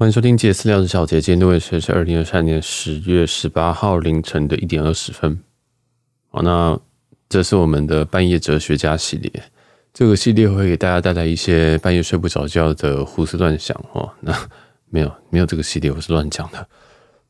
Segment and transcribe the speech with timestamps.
[0.00, 5.38] 欢迎收听《杰私聊的小姐》，今天录的是是二零二三年十月十八号凌晨的一点二十分。
[6.30, 6.80] 好，那
[7.28, 9.30] 这是我们的半夜哲学家系列。
[9.92, 14.10] 这个系列会给大家带来一些半夜睡不着觉的胡思乱想哦。
[14.20, 14.34] 那
[14.88, 16.66] 没有没有这个系列，我是乱讲的。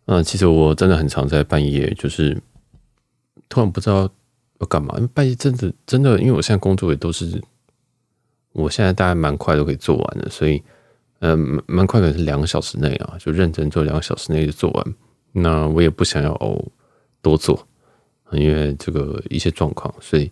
[0.06, 2.40] 嗯，其实我真的很常在半夜，就是
[3.48, 4.08] 突然不知道
[4.60, 4.94] 要干嘛。
[4.96, 7.42] 因为半夜真的真的，因为我现在工作也都是，
[8.52, 10.62] 我现在大概蛮快都可以做完了，所以。
[11.20, 14.94] 嗯，蛮快，的是两个小时内啊，就认真做两个小时内就做完。
[15.32, 16.32] 那我也不想要
[17.20, 17.66] 多做，
[18.32, 20.30] 因为这个一些状况，所以，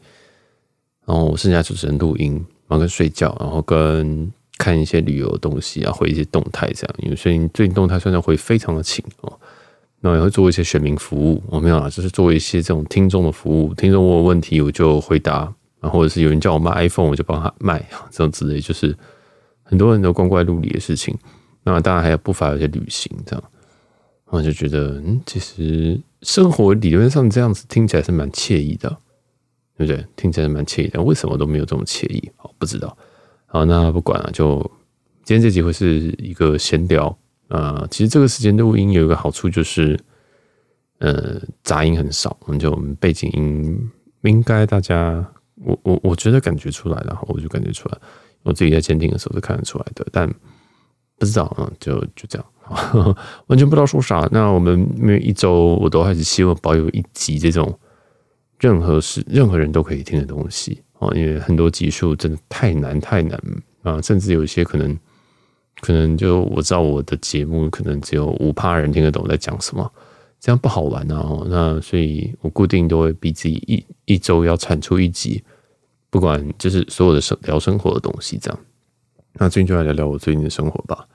[1.05, 6.97] 然后我剩下就只能录音，忙跟睡觉，然后跟看一些旅游的东西啊，回一些动态这样。
[7.01, 9.39] 因为最近最近动态虽然回非常的勤哦，
[10.01, 18.97] 那也会做一些选民服务，我没有啊，就是做一些这种听众的服务，听众问我问题我就回答，然后或者是有人叫我卖 iPhone 我就帮他卖，这种之类就是。
[19.69, 21.15] 很多人都光怪陆离的事情，
[21.63, 23.45] 那当然还有不乏有些旅行这样，
[24.31, 28.89] 我就觉得，嗯，其实生活理论上这样子听起来是蛮惬意的，
[29.77, 30.03] 对不对？
[30.17, 32.31] 听起来是蛮惬意的，为什么都没有这么惬意？
[32.37, 32.97] 好，不知道。
[33.45, 34.59] 好，那不管了，就
[35.23, 37.14] 今天这集会是一个闲聊
[37.48, 37.87] 啊。
[37.91, 40.01] 其实这个时间录音有一个好处就是，
[41.01, 43.91] 呃，杂音很少，我们就背景音
[44.23, 45.23] 应该大家，
[45.57, 47.98] 我我我觉得感觉出来了，我就感觉出来。
[48.42, 50.28] 我自己在监听的时候是看得出来的，但
[51.19, 53.17] 不知道啊，就就这样，
[53.48, 54.28] 完全不知道说啥。
[54.30, 57.78] 那我们每一周我都还是希望保有一集这种
[58.61, 63.41] 任何事、任何人都可以听的东西啊，因为很多集数真的太难太难
[63.83, 64.97] 啊，甚至有一些可能
[65.80, 69.91] 可能就我知道我的节目可能只有五趴人听得懂在讲什么，
[70.39, 71.42] 这样不好玩啊。
[71.47, 75.42] 那所以我固定都会逼自己一一周要产出一集。
[76.11, 78.61] 不管就是所有的生聊生活的东西，这样。
[79.34, 81.06] 那最近就来聊聊我最近的生活吧。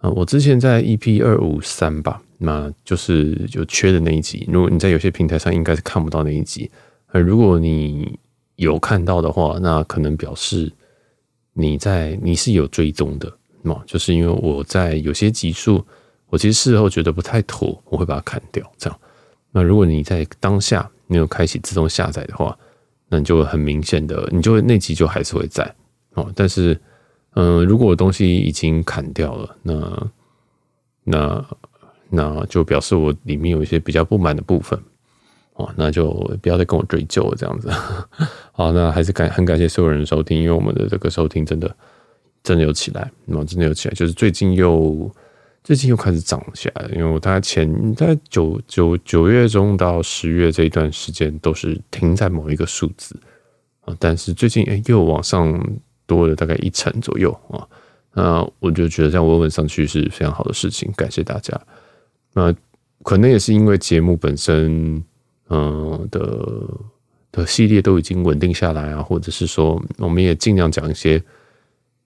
[0.00, 4.46] 啊，我之前在 EP 二五三吧，那就是就缺的那一集。
[4.52, 6.70] 如果你在有些平台上应该是看不到那一集，
[7.06, 8.18] 而如果你
[8.56, 10.70] 有看到的话，那可能表示
[11.54, 13.32] 你在你是有追踪的
[13.62, 13.82] 嘛。
[13.86, 15.82] 就是因为我在有些集数，
[16.28, 18.70] 我其实事后觉得不太妥，我会把它砍掉。
[18.76, 19.00] 这样。
[19.52, 22.58] 那如果你在当下没有开启自动下载的话，
[23.14, 25.72] 那你就很明显的，你就会那集就还是会在
[26.14, 26.28] 哦。
[26.34, 26.76] 但是，
[27.34, 30.10] 嗯、如果东西已经砍掉了，那
[31.04, 31.46] 那
[32.10, 34.76] 那就表示我里面有一些比较不满的部分
[35.52, 35.72] 哦。
[35.76, 36.10] 那就
[36.42, 37.70] 不要再跟我追究了，这样子。
[38.50, 41.76] 好，那还是感很感谢所有人的收听，因为我们的这个收听真的
[42.42, 45.08] 真的有起来，那么真的有起来，就是最近又。
[45.64, 53.18] 最近又开始涨起来了，因为我大概前在九九九月中到十月这一段时间都是停在某一个数字
[53.80, 55.58] 啊，但是最近哎又往上
[56.04, 57.66] 多了大概一成左右啊，
[58.12, 61.58] 那我就觉得这样稳稳上去是非常好的事情，感谢大家。
[62.34, 62.54] 那
[63.02, 65.02] 可能也是因为节目本身
[65.48, 66.68] 嗯的
[67.32, 71.22] 的系列都已经稳定下来啊，或者是说我们也尽量讲一些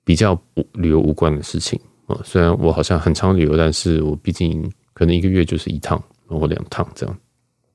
[0.05, 0.41] 比较
[0.75, 1.81] 旅游无关的事情。
[2.09, 7.19] 啊，虽然我好像很常旅游，但是我毕竟可能一个月就是一趟或两趟这样。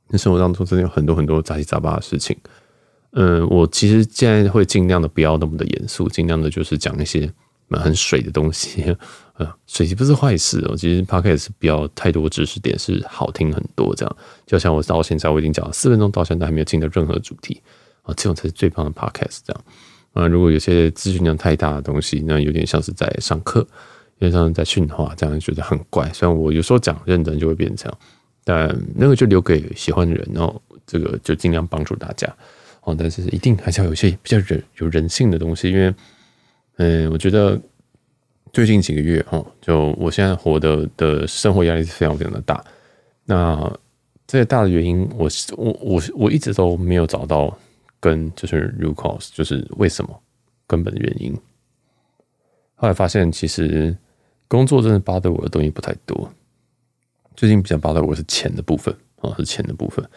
[0.09, 2.35] 那生活当中真的有很多很多杂七杂八的事情。
[3.11, 7.31] 嗯，我其实现在会尽量的不要那么的严肃，尽量的就是讲一些
[7.69, 8.83] 很水的东西。
[9.37, 14.15] 呃，水不是坏事哦，其实 Podcast 不要太多知识点，是好听很多这样。
[14.45, 17.61] 就像我到现在我已经讲了四分钟，到现在还没有进到任何主题
[18.01, 19.63] 啊，这种才是最棒的 Podcast 这样。
[20.13, 23.65] 啊，如果有些资讯量太大的东西，那有点像是在上课。
[24.23, 26.09] 基本上在训话，这样觉得很怪。
[26.13, 27.99] 虽然我有时候讲认真就会变成这样，
[28.45, 32.33] 但那个就留给喜欢的人，然后这个就尽量帮助大家
[32.83, 32.95] 哦。
[32.97, 35.93] 但是一定还是要有一些比较人有人性的东西，因为
[36.77, 37.59] 嗯，我觉得
[38.53, 42.63] 最近几个月哈，就我现在活的的生活压力是非常非常的大。
[43.25, 43.77] 那
[44.25, 47.53] 这个大的原因，我我我我一直都没有找到
[47.99, 50.17] 跟，就是 root cause，就是为什么
[50.65, 51.37] 根本的原因。
[52.75, 53.93] 后来发现，其实。
[54.53, 56.31] 工作真的 bother 我的东西不太多，
[57.35, 60.07] 最近比较 bother 我是钱的部分啊，是钱的部分。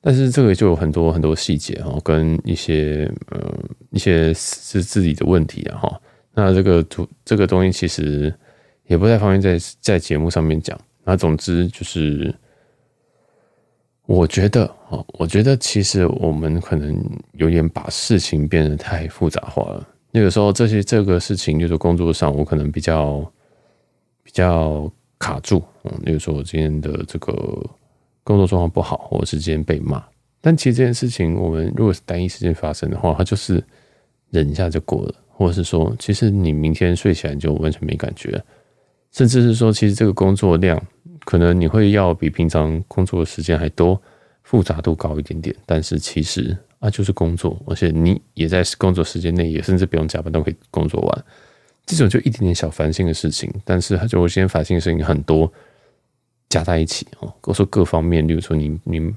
[0.00, 3.54] 但是这个就有很多很多细节哈，跟一些呃
[3.90, 6.00] 一些是自己的问题啊哈。
[6.32, 8.34] 那这个图这个东西其实
[8.86, 10.80] 也不太方便在在节目上面讲。
[11.04, 12.34] 那总之就是，
[14.06, 16.98] 我觉得啊，我觉得其实我们可能
[17.32, 19.86] 有点把事情变得太复杂化了。
[20.10, 23.30] 那个时候这些这个事情就是工作上，我可能比较。
[24.32, 27.32] 比较卡住，嗯，比如说我今天的这个
[28.24, 30.02] 工作状况不好，或者是今天被骂。
[30.40, 33.62] 但其实这件事情，我们如果是单一事件发生的话，它就是
[34.30, 38.42] 忍一下就过了，或者是说，其实你明天睡起来就完全没感觉。
[39.12, 40.82] 甚至是说，其实这个工作量
[41.26, 44.00] 可能你会要比平常工作的时间还多，
[44.42, 51.24] 复杂度高一点点，但是其实啊就是工作，而且你也在工作时间内，也甚至不用加班都可以工作完。
[51.86, 55.52] 这种就一点点小烦心的事情，但是就我今天烦心的事情很多
[56.48, 57.32] 加在一起哦。
[57.42, 59.14] 我说各方面，例如说你你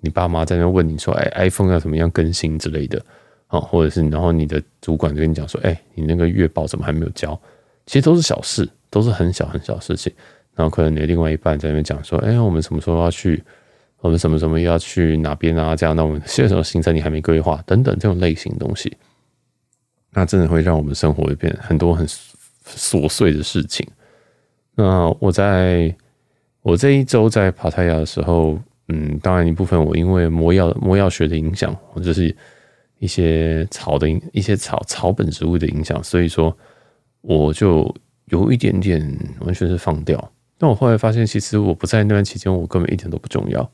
[0.00, 3.02] 你爸妈在那问你说，哎，iPhone 要怎么样更新之类的
[3.46, 7.38] 啊，或者是然后你的主管就跟你讲说，哎，你那个月报怎么还没有交？
[7.86, 8.68] 其实都是小事。
[8.92, 10.12] 都是很小很小的事情，
[10.56, 13.40] 然后可能你的另外一半在那边讲说：“哎，我们什么时候要去？
[14.00, 15.76] 我们什么什么要去哪边啊？
[15.76, 17.62] 这样，那我们现在什么行程你还没规划？
[17.64, 18.92] 等等这种类型的东西，
[20.12, 22.06] 那真的会让我们生活会变很多很
[22.64, 23.86] 琐碎的事情。
[24.74, 25.94] 那我在
[26.62, 28.58] 我这一周在帕塔亚的时候，
[28.88, 32.34] 嗯，当然一部分我因为魔药魔药学的影响，或者是
[32.98, 36.56] 一些草的一些草草本植物的影响，所以说
[37.20, 37.94] 我就。
[38.26, 39.00] 有一点点
[39.40, 43.68] 完全是放掉，但我后来发现，其实我不在那段期间，我根本一点都不重要。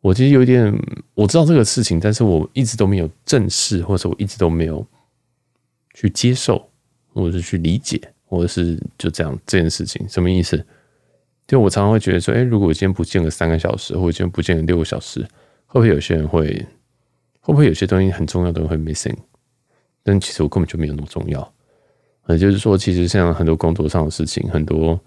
[0.00, 0.74] 我其实有一点
[1.12, 4.82] 我知道这个事情，但是我一直都没有正视，或者我一直都没有
[5.94, 6.68] 去接受，
[7.14, 10.62] 或者是去理解，或者是就这样这件事情什么意思？
[11.46, 15.20] 就我常常会觉得说，哎，如果我今天不见了三个小时，或者今天不见了六个小时，
[15.66, 16.46] 会不会有些人会
[17.40, 19.16] 会不会有些东西很重要的人会 missing？
[20.02, 21.52] 但其实我根本就没有那么重要。
[22.28, 24.98] 也就是说，其实像很多工作上的事情，很多，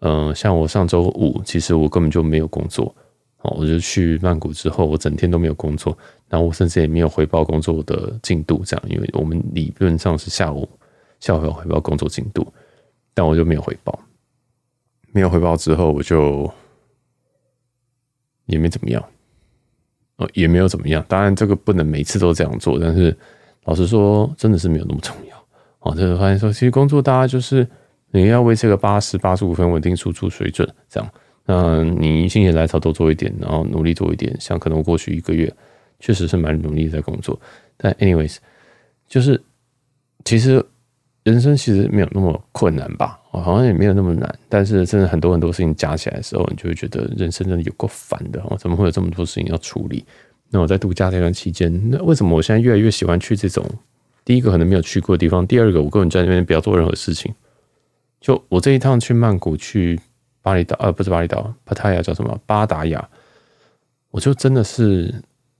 [0.00, 2.96] 嗯、呃，像我上周五，其实我根本就没有工作，
[3.44, 5.96] 哦，我就去曼谷之后，我整天都没有工作，
[6.28, 10.66] 然后我甚至也没有回报工作的进度，这样，因为我们理论上是下午
[11.20, 12.46] 下午要回报工作进度，
[13.12, 13.98] 但我就没有回报，
[15.12, 16.50] 没有回报之后，我就
[18.46, 19.04] 也没怎么样，
[20.16, 23.14] 哦，也没有怎么样，当然这个不能每次都这样做，但是
[23.64, 25.46] 老实说，真的是没有那么重要。
[25.80, 27.68] 哦，就是发现说，其实工作大家就是
[28.10, 31.10] 你要为这个八十八十五分稳定输出水准，这样，
[31.46, 34.34] 那你心血来潮多做一点，然后努力做一点。
[34.40, 35.52] 像可能过去一个月
[36.00, 37.38] 确实是蛮努力在工作，
[37.76, 38.36] 但 anyways，
[39.06, 39.40] 就是
[40.24, 40.64] 其实
[41.22, 44.38] 人生其实没有那么困难吧，好像也没有那么难。
[44.48, 48.40] 但是真的很多很多事情加起来的时候，你就会觉得人生真的有够烦的。
[48.42, 50.04] 哦，怎么会有这么多事情要处理？
[50.50, 53.64] 那我在度假这段期间，那为什么我现在越来越喜欢去这种？
[54.24, 57.34] 第一个可能没有去过的地方，第二个我根本在那边不要做任何事情。
[58.20, 60.00] 就我这一趟去曼谷、去
[60.44, 62.38] 巴厘岛，呃，不是巴厘岛，帕塔亚叫什么？
[62.44, 63.08] 巴达雅，
[64.10, 65.14] 我就真的是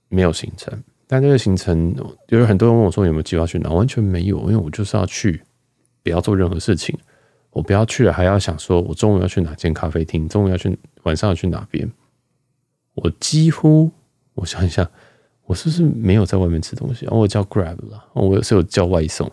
[0.08, 0.70] 没有行程。
[1.06, 1.94] 但这个行程，
[2.28, 5.42] 有很多人问我说有没有计划去哪，完全没有，因为我就是要去，
[6.02, 6.94] 不要做任何事情。
[7.48, 11.90] 我不要去了，还要想说我中午要去哪间咖啡厅，中午要去，晚上要去哪边？
[12.94, 13.90] 我几乎，
[14.34, 14.90] 我想一下。
[15.46, 17.06] 我是不是没有在外面吃东西？
[17.06, 19.30] 哦，我叫 Grab 了，我是有叫外送。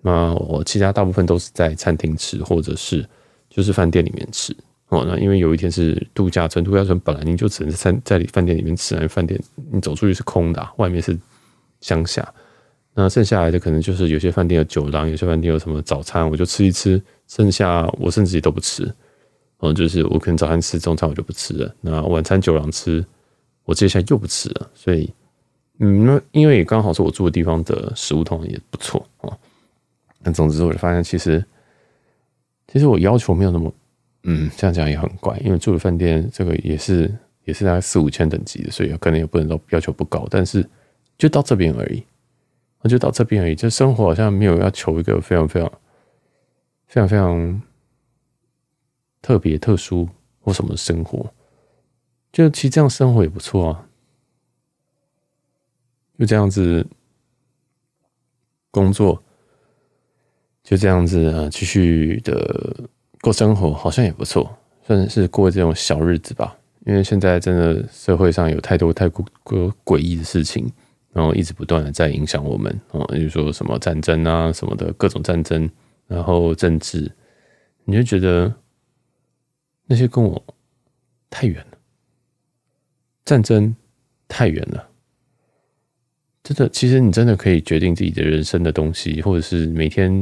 [0.00, 3.06] 那我其他大部分都是在餐厅吃，或者是
[3.50, 4.56] 就是饭店里面吃。
[4.88, 9.40] 哦，那因为有一天是度假村，度假村本来你就只能在在饭店里面吃，因为饭店
[9.72, 11.18] 你走出去是空的，外面是
[11.80, 12.26] 乡下。
[12.94, 17.02] 那剩下来的可能就是有些饭店有酒廊，有些饭店有什么早餐，我就吃一吃。
[17.26, 18.88] 剩下我甚至也都不吃。
[19.58, 21.74] 哦，就是我可能早餐吃，中餐我就不吃了。
[21.80, 23.04] 那晚餐酒廊吃，
[23.64, 25.12] 我接下来又不吃了，所以。
[25.80, 29.36] 嗯，那因为刚好是我住的地方的食物，通也不错啊。
[30.20, 31.44] 那总之，我就发现其实，
[32.68, 33.74] 其实我要求没有那么，
[34.24, 35.38] 嗯，这样讲也很怪。
[35.38, 37.14] 因为住的饭店这个也是
[37.44, 40.68] 也是大概四五千等级的，所以可能也不能说要求不高，但是
[41.16, 42.02] 就到这边而已，
[42.82, 43.54] 那就到这边而已。
[43.54, 45.70] 就生活好像没有要求一个非常非常
[46.86, 47.62] 非常非常
[49.22, 50.08] 特别特殊
[50.40, 51.32] 或什么生活，
[52.32, 53.86] 就其实这样生活也不错啊。
[56.18, 56.86] 就这样子
[58.70, 59.22] 工作，
[60.62, 62.88] 就这样子啊，继续的
[63.24, 64.54] 过生活，好像也不错，
[64.86, 66.54] 算是过这种小日子吧。
[66.84, 70.70] 因为现在真的社会上有太多太过诡异的事情，
[71.10, 75.70] 然后一直不断的在影响我们啊，比如说什么战争啊什么的各种战争，
[76.06, 77.10] 然后政治，
[77.86, 78.52] 你就觉得
[79.86, 80.44] 那些跟我
[81.30, 81.78] 太远了，
[83.24, 83.74] 战争
[84.28, 84.90] 太远了。
[86.42, 90.12] 真的，其实你真的可以决定自己的人生的东西，或者是每天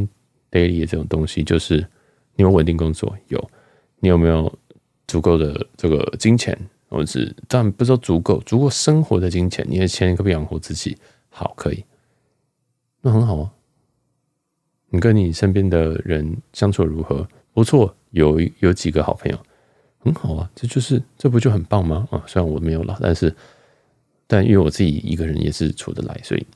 [0.53, 1.85] daily 的这种东西，就是
[2.43, 3.51] 有稳定工作，有
[4.01, 4.53] 你有没有
[5.07, 6.59] 足够的这个金钱，
[6.89, 10.97] 或者是当然不是说足够，足够生活的金钱，你的钱可不养活自己？
[11.31, 11.85] 好，可以，
[13.01, 13.51] 那很好啊。
[14.91, 17.27] 你跟你身边的人相处如何？
[17.53, 19.39] 不错，有有几个好朋友，
[19.99, 20.51] 很好啊。
[20.55, 22.07] 这就是这不就很棒吗？
[22.11, 23.35] 啊，虽然我没有了，但是。
[24.29, 26.47] 但因为我自己一个人也是处得来，所以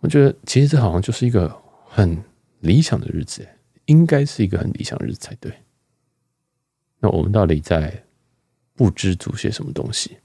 [0.00, 2.16] 我觉得其实这好像就是一个很
[2.60, 3.46] 理想的日子，
[3.88, 5.52] 应该是一个很理想的日子才对。
[7.00, 7.92] 那我们到底在
[8.74, 10.16] 不知足些什么东西？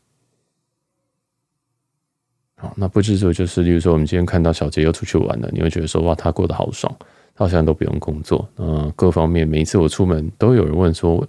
[2.55, 6.93] 好，那不知足就是，例如说，我们今天看到小杰又出去玩了，你会觉得说，哇，他过得好爽，
[7.35, 11.25] 他好像都不用工作，嗯，各方面，每一次我出门都有人问说，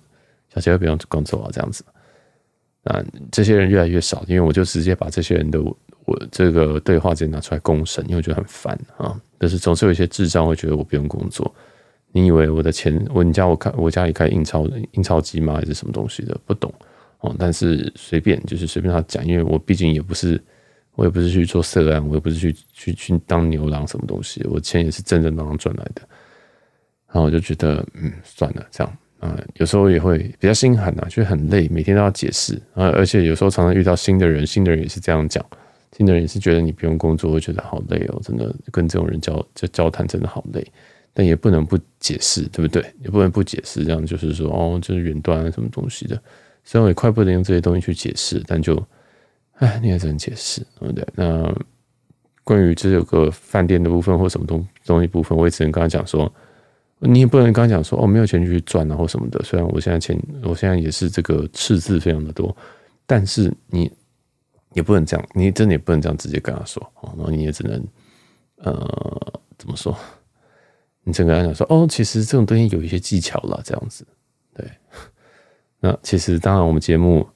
[0.53, 1.51] 小杰要不用工作啊？
[1.53, 1.85] 这样子，
[2.85, 11.55] 啊，这些人越来越少，因为我就直接把这些人的我这个对话直接拿出来公审，因为我觉得很烦啊，但是总是有一些智障会觉得我不用工作。
[12.17, 15.57] 你以为我的钱，我你家我开我家里开印钞印钞机吗？
[15.57, 16.41] 还是什么东西的？
[16.47, 16.73] 不懂
[17.19, 17.35] 哦。
[17.37, 20.41] 但是随便就是随便他讲，因为我毕竟也不是，
[20.95, 26.03] 我也不是去做色案，我也不是去去去当牛郎什么东西，我钱也是正正当当赚来的。
[27.09, 35.45] 然后我就觉得，嗯，算了，这样啊，有时候也会比较心寒啊，就很累，每天都要解释啊，而且有时候常常遇到新的人，新的人也是这样讲，
[35.97, 40.65] 新的人也是觉得你不用工作，会觉得好累哦，真的跟这种人交就交谈真的好累。
[41.17, 42.85] 但也不能不解释，对不对？
[43.01, 46.21] 也不能不解释，这样就是说，哦，就是云端什么东西的，
[46.65, 48.85] 虽然我也快不能用这些东西去解释，但就，
[49.59, 51.07] 哎，你也只能解释，对不对？
[51.15, 51.57] 那
[52.43, 56.31] 关于这有个饭店的部分或什么东东西部分，我也只能跟他讲说，
[56.99, 59.41] 你也不能跟他讲说，哦，没有钱去赚啊或什么的。
[59.45, 62.55] 虽然我现在钱，我现在也是这个赤字非常的多，
[63.07, 63.89] 但是你
[64.73, 67.87] 也不能这样，你真的也不能这样直接跟他说，哦，然后你也只能，
[68.57, 69.97] 呃，怎么说？
[71.05, 74.07] 你整个人讲说哦，其实这种东西有一些技巧啦，这样子，
[74.55, 74.67] 对。
[75.81, 77.29] 那其实当然，我们节目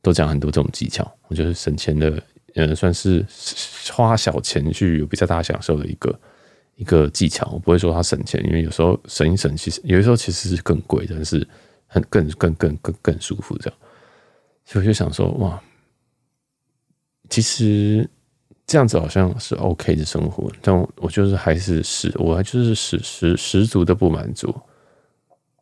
[0.00, 2.22] 都讲很多这种技巧，我觉得省钱的，
[2.54, 3.22] 呃，算是
[3.92, 6.20] 花小钱去有比较大享受的一个
[6.76, 7.50] 一个技巧。
[7.52, 11.46] 我不会说它省钱，因为有时候省一省，其实有的时候其实是更贵，但是
[11.86, 13.78] 很更更更更更舒服这样。
[14.64, 15.62] 所以我就想说，哇，
[17.28, 18.08] 其实。
[18.66, 24.48] 这样子好像是 OK 的生活，但我就是还是十，我还就是十十十足的不满足，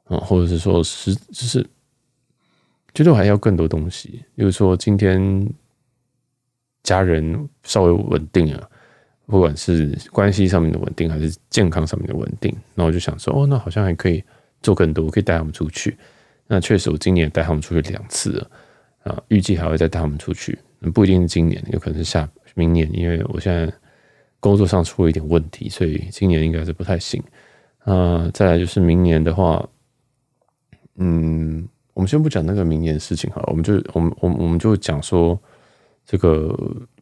[0.05, 1.67] 啊，或者是说十就是
[2.95, 5.49] 觉得我还要更多东西，比如说今天
[6.83, 8.71] 家人稍微稳定了，
[9.27, 14.23] 不管是关系上面的稳定，还是健康上面的稳定，那我就想说，哦，那好像还可以
[14.63, 15.97] 做更多，我可以带他们出去。
[16.47, 18.51] 那确实，我今年带他们出去两次了，
[19.05, 20.59] 啊，预计还会再带他们出去，
[20.93, 22.29] 不一定是今年，有可能是下。
[22.61, 23.73] 明年，因为我现在
[24.39, 27.23] 工作上出了一点问题，所以今年应该是不太行。
[27.85, 29.67] 啊，再来就是明年的话，
[30.97, 35.39] 嗯，我们先不讲那个明年的事情哈，我们就我们我们我们就讲说
[36.05, 36.55] 这个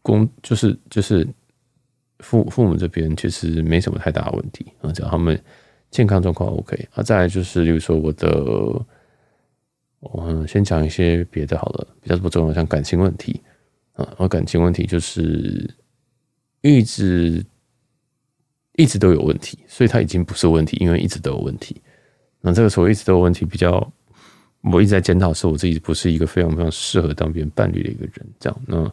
[0.03, 1.27] 工就是就是
[2.21, 5.41] 父父母这边其实没什么太大的问题啊，只要他们
[5.91, 6.89] 健康状况 OK。
[6.95, 8.29] 啊，再来就是，例如说我的，
[10.01, 13.41] 我们先讲一些别的好了，比较不重要，像感情问题。
[13.99, 15.69] 啊，我感情问题就是
[16.61, 17.45] 一直
[18.77, 21.83] 一直都有问题，所以他已经不是问题，因为一直都有问题。
[22.41, 23.93] 那这个时候一直都有问题，比较
[24.63, 28.25] 我一直在检讨，说我自己不是一个非常非常适合当别人伴侣的一个人。
[28.39, 28.93] 这样，那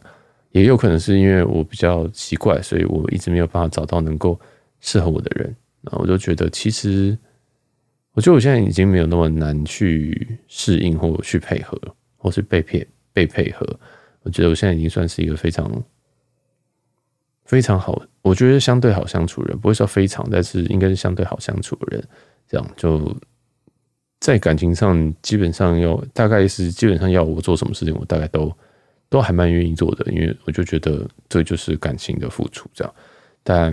[0.50, 4.38] 也有可能是因为我比较奇怪，所以我一直没有办法找到能够
[4.80, 5.54] 适合我的人。
[5.82, 7.16] 那我就觉得，其实
[8.12, 11.80] 我觉得我现在已经没有那么难去适应，或去配合，
[12.16, 13.64] 或是被配被配合。
[14.26, 15.70] 我觉得我现在已经算是一个非常
[17.44, 22.04] 非常好，我觉得相对好相处的人，不会说非常，但是应该是相对好相处的人。
[22.48, 23.16] 这样就
[24.18, 28.52] 在感情上，基本上要大概是基本上要我做什么事情，我大概都
[29.08, 32.68] 都还蛮愿意做的，因为我就觉得这就是感情的付出。
[32.74, 32.94] 这样，
[33.44, 33.72] 但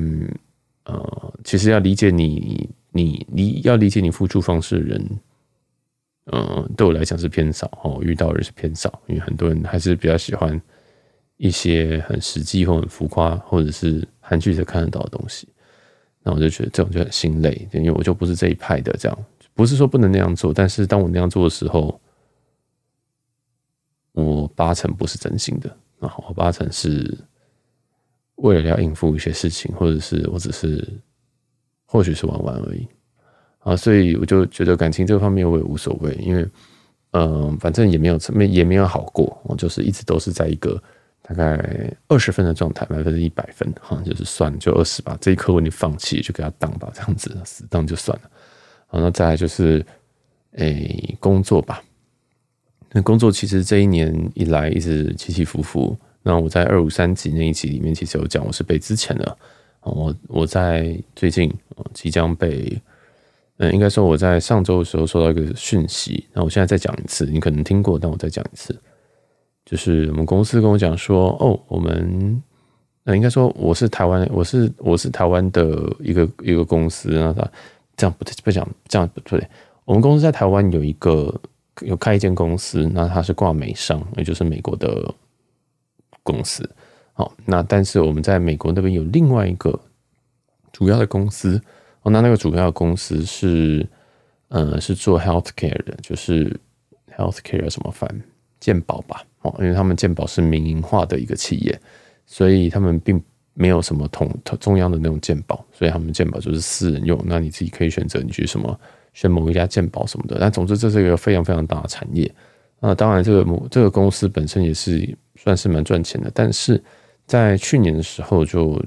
[0.86, 5.19] 呃，其实要理解你，你你要理解你付出方式的人。
[6.32, 10.60] 嗯，对我来讲是偏少哦，遇到的人是偏少，因为很多人还是比较喜欢
[11.36, 15.48] 一些很实际或很浮夸，或者是韩剧才看得到的东西。
[16.22, 18.96] 那我就觉得这种就很心累，因为我就不是这一派的。
[18.98, 22.00] 这样不是说不能那样做，但是当我那样做的时候，
[24.13, 27.18] 我八成不是真心的，然后我八成是
[28.36, 30.88] 为了要应付一些事情，或者是我只是
[31.86, 32.88] 或许是玩玩而已。
[33.63, 36.46] 啊，所以我就觉得感情这方面我也无所谓，因为，
[37.12, 40.77] 嗯，反正也没有没也没有好过，我就是一直都是在一个
[41.22, 41.58] 大概
[42.10, 48.29] 二十分的状态，百分之一百分，哈，就是算就二十吧，这一刻我已经放弃，就给他当吧，这样子死当就算了。
[48.88, 49.86] 好，那再来就是，
[50.58, 51.82] 诶、工作吧。
[52.91, 55.98] 那工作其实这一年以来一直起起伏伏。
[56.22, 59.38] 那我在二五三级那一集里面其实有讲，我是被资遣的。
[59.84, 61.50] 我我在最近
[61.93, 62.77] 即将被。
[63.63, 68.77] 嗯，应该说我在上周的时候收到一个讯息，那我现在再讲一次，你可能听过，但我再讲一次，
[69.65, 72.41] 就是我们公司跟我讲说，哦，我们，
[73.03, 77.48] 那应该说我是台湾，我是我是台湾的一个一个公司，那他
[77.96, 79.48] 这样不，不讲这样不对，
[79.86, 81.34] 我们公司在台湾有一个
[81.82, 85.13] 有开一间公司，那它是挂美商，也就是美国的
[86.24, 86.70] 公司。
[87.13, 89.79] 好，那但是我们在美国那边有另外一个
[90.72, 91.62] 主要的公司
[92.03, 93.86] 哦，那那个主要公司是
[94.50, 96.55] 呃是做 healthcare 的，就是
[97.17, 98.10] healthcare 什么反
[98.60, 101.79] 健保吧哦，因为他们健保是民营化的一个企业，
[102.25, 103.22] 所以他们并
[103.53, 104.29] 没有什么统
[104.60, 107.19] 中央的那种健保，所以他们健保就是私人用。
[107.25, 108.79] 那你自己可以选择你去什么
[109.13, 110.38] 选某一家健保什么的。
[110.39, 112.31] 但总之这是一个非常非常大的产业。
[112.79, 116.81] 那当然这个某这个公司本身也是算是蛮赚钱的，但是。
[117.25, 118.83] 在去年的时候，就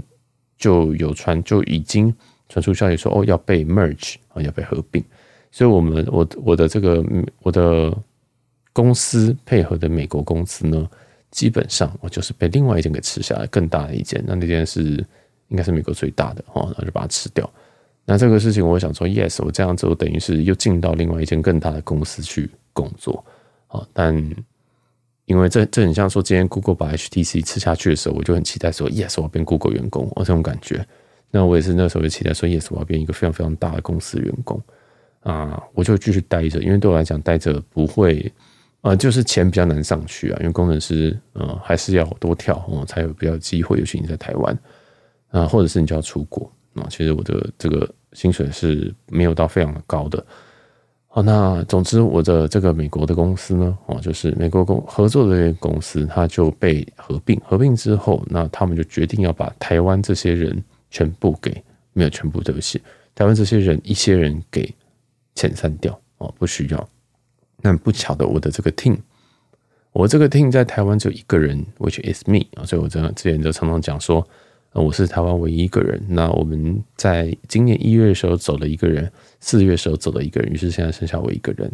[0.59, 2.15] 就有传就已经
[2.49, 5.03] 传出消息说，哦，要被 merge 啊，要被合并。
[5.51, 7.05] 所以，我们我我的这个
[7.43, 7.97] 我的
[8.73, 10.89] 公司配合的美国公司呢，
[11.31, 14.23] 基本上我就是被另外一间给吃下来，更大的一间。
[14.27, 14.83] 那那间是
[15.49, 17.49] 应该是美国最大的哦，然后就把它吃掉。
[18.05, 23.25] 那这个事情，我想说，yes，我这样子，我等于是又进到另外一间更大的公司去工作
[23.69, 24.35] 啊，但。
[25.27, 30.87] 因为这这很像说，今天 Google 把 HTC 吃下去的时候，我就很期待说，yes，我要变 Google 员工，我这种感觉。
[31.37, 34.59] 那我也是那时候就期待说，yes，我要变一个非常非常大的公司员工
[35.21, 36.63] 啊，我就继续待着。
[36.63, 38.33] 因为对我来讲，待着不会，
[38.81, 40.39] 呃，就是钱比较难上去啊。
[40.41, 43.79] 因为工程师，呃，还是要多跳，哦，才有比较机会。
[43.79, 44.59] 尤其你在台湾
[45.29, 50.25] 啊，或者是你就要出国啊，其实我的这个薪水是没有到非常的高的。
[51.09, 57.39] 好，那总之，我的这个美国的公司呢，哦，就是美国公合作的公司，它就被合并。
[57.45, 61.63] 合并之后，那他们就决定要把台湾这些人全部给
[61.93, 62.81] 没有全部，对不起，
[63.15, 64.75] 台湾这些人一些人给
[65.35, 66.89] 遣散掉哦，不需要。
[67.63, 68.99] 那不巧的，我的这个 team，
[69.93, 74.27] 我这个 team 在台湾只有一个人，which is me 啊，所以我这之前就常常讲说。
[74.73, 75.99] 我是台湾唯一一个人。
[76.07, 81.73] 那我们在今年一月的时候走了一个人，四月的时候走了一个人，于是现在剩下我一个人。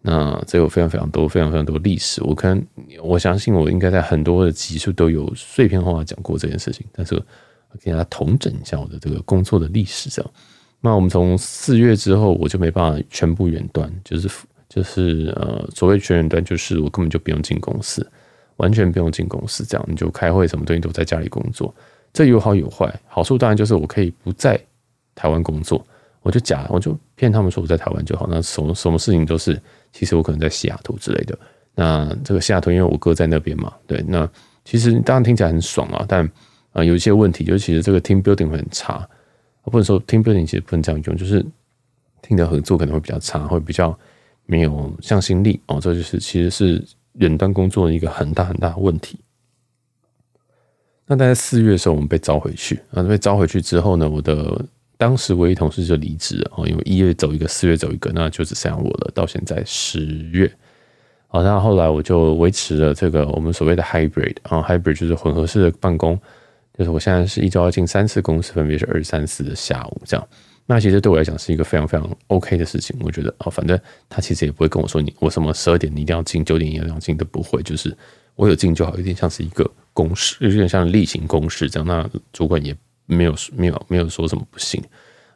[0.00, 2.22] 那这有非常非常多、非常非常多历史。
[2.24, 2.66] 我可能
[3.02, 7.22] 我相信我应该在很多的集数都有碎片化讲过这件事情，但是
[7.80, 10.08] 给大家统整一下我的这个工作的历史。
[10.10, 10.30] 这样，
[10.80, 14.28] 那我们从四月之后，我就没办法全部远端，就是
[14.68, 18.08] 就是呃，所谓全远端，就是我根本就不用进公司，
[18.56, 21.74] 完全不用进公司，这样你就开会什么东西都在家里工作。
[22.12, 24.58] 这有好有坏，好处当然就是我可以不在
[25.14, 25.84] 台湾工作，
[26.22, 28.26] 我就假，我就骗他们说我在台湾就好。
[28.30, 29.60] 那什么什么事情都是，
[29.92, 31.38] 其实我可能在西雅图之类的。
[31.74, 34.02] 那这个西雅图，因为我哥在那边嘛，对。
[34.08, 34.28] 那
[34.64, 36.28] 其实当然听起来很爽啊，但
[36.72, 39.08] 啊、有一些问题，就其实这个 team building 会很差。
[39.64, 41.44] 不能说 team building 其实不能这样用，就是
[42.22, 43.98] team 的合作可能会比较差，会比较
[44.46, 45.78] 没有向心力哦。
[45.78, 46.82] 这就是其实是
[47.14, 49.18] 远端工作的一个很大很大的问题。
[51.06, 52.80] 那大概四月的时候，我们被召回去。
[52.92, 54.64] 啊，被召回去之后呢，我的
[54.96, 56.52] 当时唯一同事就离职了。
[56.56, 59.10] 哦，因为一月走一个，四月走一个，那就只剩下我了。
[59.14, 60.50] 到现在十月，
[61.26, 66.18] 好，那后来我就维持了这个我们所谓的 hybrid 啊，hybrid 就是混合式的办公，
[66.78, 70.28] 就是我现在是一周要进三次公司，分别是二三四的下午这样。
[70.64, 72.96] 那其实对我来讲是一个非常非常 OK 的事情。
[73.00, 77.94] 我觉得哦，反正他其实也不会跟我说你我什么十二点你一定要进，九点一定要进都不会，就是
[78.36, 79.68] 我有进就好，有点像是一个。
[79.94, 82.72] 公式有点像例行公事这样，那主管也
[83.06, 84.80] 没有没有没有说什么不行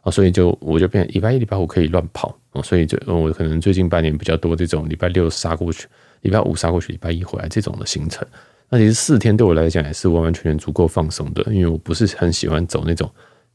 [0.03, 5.89] 啊，所以就我就变礼拜一、礼拜五可以乱跑啊，所以就我可能最近半年比较多这种礼拜六杀过去，
[6.21, 8.25] 礼拜五杀过去，礼拜一回来这种的行程。
[8.73, 13.09] 那其实四天对我来讲也是完完全全足够放松的，因为我不是很喜欢走那种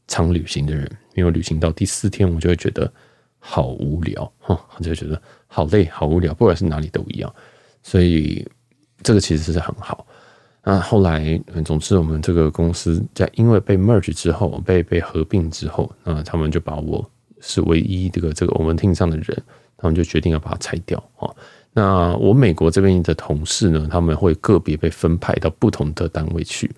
[0.06, 2.88] 长旅行的人，因为旅行到第四天我就会觉得
[3.40, 7.34] 好无聊哈，我就觉得好累、好无聊，不管是哪里都一样，
[7.82, 8.46] 所以
[9.02, 10.06] 这个其实是很好。
[10.62, 17.04] 那后来，总之，我们这个公司在因为被 merge 之后，被被合并之后，那他们就把我
[17.40, 19.42] 是唯一这个这个我们 team 上的人，
[19.76, 21.26] 他们就决定要把它拆掉啊。
[21.78, 26.68] 那我美国这边的同事呢，他们会个别被分派到不同的单位去。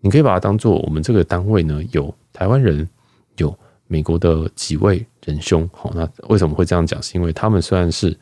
[0.00, 2.88] 你可以把它当做我们这个单位呢，有台湾人，
[3.36, 5.68] 有美国的几位仁兄。
[5.72, 7.00] 好，那为什么会这样讲？
[7.02, 8.16] 是因为他们虽然是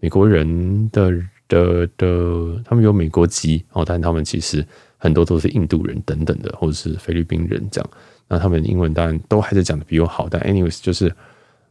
[0.00, 1.12] 美国人的。
[1.48, 7.90] 的的，他们有美国籍哦，但他们其实很多都是印度人等等的，或者是菲律宾人这样。
[8.26, 11.14] 那他们英文当然都还是讲的比我好，但 anyways 就是，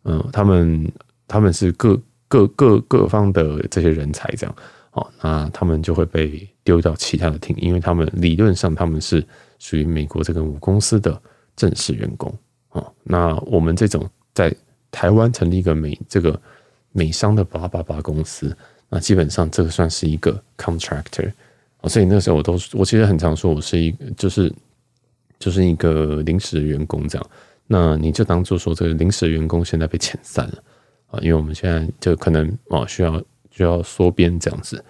[0.04, 0.92] 嗯，他们
[1.28, 2.00] 他们是各
[2.32, 4.56] 各各各方的这些人才这样。
[4.92, 9.22] 哦，那他们就会被丢到其他的厅，因为他们理论上他们是
[9.60, 11.22] 属于美国这个母公司的
[11.58, 12.34] 正式员工。
[12.72, 14.54] 哦，那我们这种在
[14.92, 16.40] 台湾成立一个美这个
[16.94, 18.56] 美商的八八八公司。
[18.90, 21.32] 那基本上这个算是一个 contractor，
[21.86, 24.54] 所以那时候我都我其实很常说我是一就是
[25.40, 27.30] 就是一个临时的员工这样。
[27.68, 30.56] 那你就当做说这个临时员工现在被遣散了
[31.12, 34.84] 啊，因为我们现在就可能哦需要就要缩编这样子。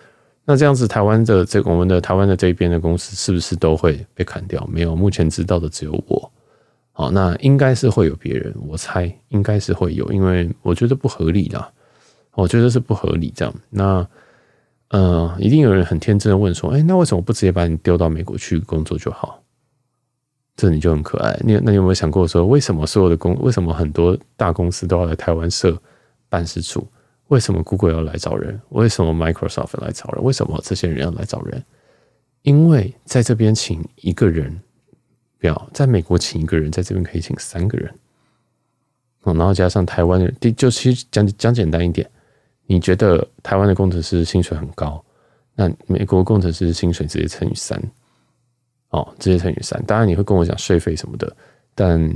[0.46, 4.66] 那这样子，台湾的这个我们的台湾的这一边的公司是不是都会被砍掉？
[4.68, 6.32] 没有，目前知道的只有我。
[6.94, 11.72] 好，那应该是会有别人，我猜应该是会有，因为我觉得不合理啦。
[12.34, 13.54] 我觉得是不合理这样。
[13.70, 14.06] 那
[14.90, 19.42] 呃，一定有人很天真的问说：“哎，那为什么不直接把你丢到美国去工作就好？”
[20.58, 21.40] 这你就很可爱。
[21.46, 25.82] 你那你有没有想过说，为什么所有的公，为什么很多大公司都要来台湾设
[26.32, 26.88] 办事处？
[27.28, 28.60] 为什么 Google 要来找人？
[28.70, 30.24] 为什么 Microsoft 来找人？
[30.24, 31.64] 为什么这些人要来找人？
[32.44, 34.60] 因为在这边请一个人，
[35.38, 37.94] 不要在美国请一个人，在这边可以请三个人。
[39.24, 42.10] 然后加上台湾的人，就其实讲讲简单一点。
[42.66, 45.04] 你觉得台湾的工程师薪水很高，
[45.56, 47.78] 那美国工程师薪水直接乘以三，
[48.90, 49.82] 哦，直接乘以三。
[49.86, 51.36] 当然你会跟我讲税费什么的，
[51.76, 52.12] 但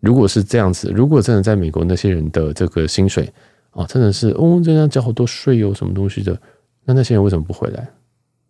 [0.00, 3.32] 如果是这样子，如果真的在美国那些人的这个薪水，
[3.74, 6.40] 哦，真的是哦，这样交好多税哦什么东西的，
[6.84, 7.88] 那那些人为什么不回来？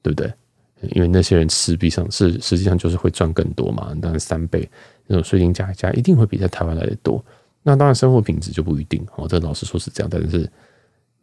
[0.00, 0.32] 对不对？
[0.92, 4.68] 因为那些人势必上是实际上就是会赚更多嘛，当然三倍
[5.06, 7.24] 那种税金加一加，一定会比在台湾来的多。
[7.62, 10.48] 那当然生活品质就不一定哦，这老实说是这样，但是。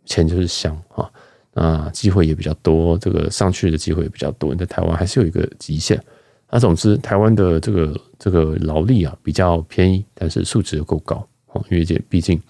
[0.04, 1.08] 钱就是香啊，
[1.54, 4.52] 那机会也比较多，这个上去的机会也比较多。
[4.52, 6.04] 你在台湾还是有一个极限。
[6.50, 11.64] 那总之，台湾的这个这个劳力啊比较便宜，但是素质又够高哦。
[11.70, 12.42] 因为这毕竟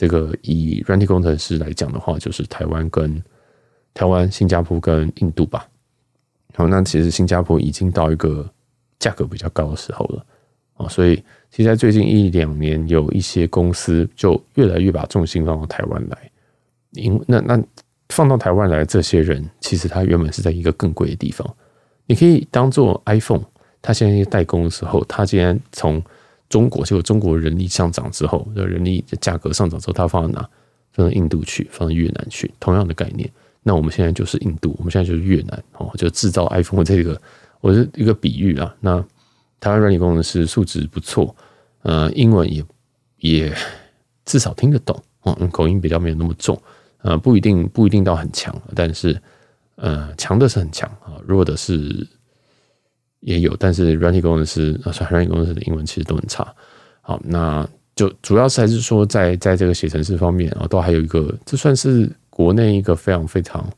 [0.00, 3.22] 这个以软体工程师来讲的话，就是台湾跟
[3.92, 5.68] 台湾、新加坡跟印度吧。
[6.54, 8.50] 好，那其实新加坡已经到一个
[8.98, 10.24] 价格比较高的时候了
[10.78, 11.16] 啊，所以
[11.50, 16.30] 其实在最近一两年，有一些公司就越来越把重心放到台湾来。
[16.92, 17.62] 因那那
[18.08, 21.46] 放到台湾来这些人，其实他原本是在一个更贵的地方。
[22.06, 23.44] 你可以当做 iPhone，
[23.82, 26.02] 他现在代工的时候，他竟然从
[26.50, 30.48] 中国，结果中国人力上涨之后，人力的价格上涨之后，他放到哪？
[30.92, 33.30] 放到印度去，放到越南去，同样的概念。
[33.62, 37.18] 那我们现在就是印度，我们现在就是越南哦，就制造 iPhone 这个，
[37.60, 38.74] 我是一个比喻啊。
[38.80, 38.98] 那
[39.60, 41.34] 台湾软体工程师素质不错，
[41.82, 42.64] 呃，英文也
[43.18, 43.54] 也
[44.24, 46.60] 至少听得懂哦，口音比较没有那么重。
[47.02, 49.16] 呃，不一定不一定到很强，但是
[49.76, 52.04] 呃，强的是很强啊，弱的是
[53.20, 56.54] 也有，但是软体工程师啊，软体工程师的英文其实都很差。
[57.00, 63.68] 好，那就主要是还是说在在这个写程式方面啊，都还有一个，这算是国内一个非常非常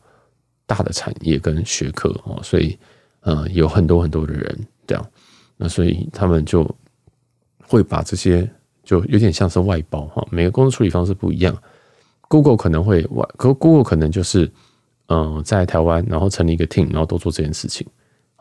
[0.66, 2.78] 大的产业跟学科哦，所以
[3.20, 5.06] 呃，有很多很多的人这样，
[5.56, 6.68] 那所以他们就
[7.66, 8.48] 会把这些
[8.84, 11.56] 就有点像是外包哈，每个工作处理方式不一样。
[12.28, 14.50] Google 可能会外，可 Google 可能就是，
[15.08, 17.86] 嗯、在台湾，然后成立一个 team，然后都做这件事情。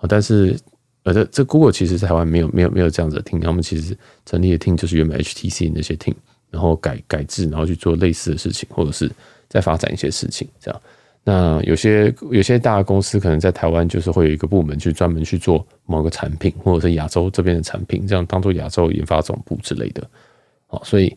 [0.08, 0.58] 但是，
[1.04, 6.14] 呃，这这 Google 其实在台湾没有没有没有这样子的 team，他们其实成立的 team 就是原本 HTC 那些 team，
[6.50, 9.12] 然后改改制，然后去做类似的事情，或者是
[9.50, 10.82] 再发展一些事情，这样。
[11.24, 20.08] 那有些有些大的公司可能在台湾就是会有一个部门去专门去做某个产品，或者是亚洲这边的产品，这样当做亚洲研发总部之类的。
[20.68, 21.16] 好，所以。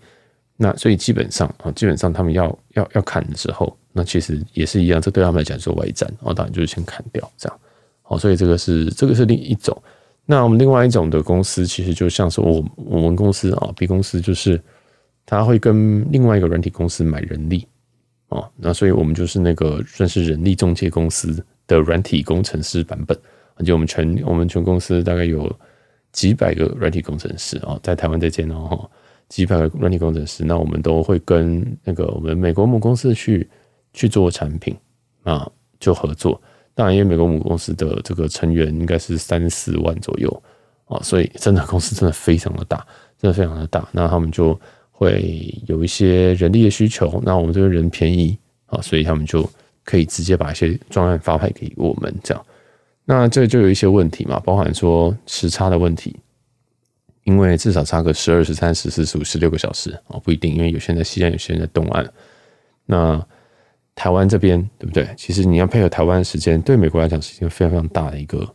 [0.57, 7.61] 那所以基本上啊，基本上他们要要要砍的时候，那其实也是一样，这对他们来讲是外战，然后当然就是先砍掉这样。
[8.07, 9.77] 好，所以这个是这个是另一种。
[10.25, 14.61] 那我们另外一种的公司，其实就像是我我们公司啊，B 公司就是
[15.27, 17.67] 他会跟另外一个软体公司买人力
[18.29, 23.19] 哦，那所以我们就是那个算是人力中介公司的软体工程师版本，
[23.57, 25.51] 而且我们全我们全公司大概有
[26.13, 28.89] 几百个软体工程师啊，在台湾这间哦。
[29.27, 33.49] 几百个软体工程师，那我们都会跟那个我们美国母公司去
[33.95, 34.77] 去做产品
[35.23, 36.41] 啊，就合作。
[36.75, 40.43] 当然，因为美国母公司的这个成员应该是三四万左右
[40.87, 42.85] 啊，所以真的公司真的非常的大，
[43.19, 43.89] 真的非常的大。
[43.93, 44.59] 那他们就
[44.91, 49.49] 会有一些人力的需求，那我们这边人便宜啊，所以他们就
[49.85, 52.47] 可以直接把一些专案发派给我们这样。
[53.05, 56.17] 那这就有一些问题嘛，包含说时差的问题。
[57.25, 62.07] 因为至少差个十二、十三、十四、十五、十六个小时啊，不一定，因为有些人在西岸，有些人在东岸。
[62.85, 63.27] 那
[63.95, 65.09] 台湾这边对不对？
[65.17, 68.47] 其实你要配合台湾的时间，对美国来讲是一件非常非常大的一个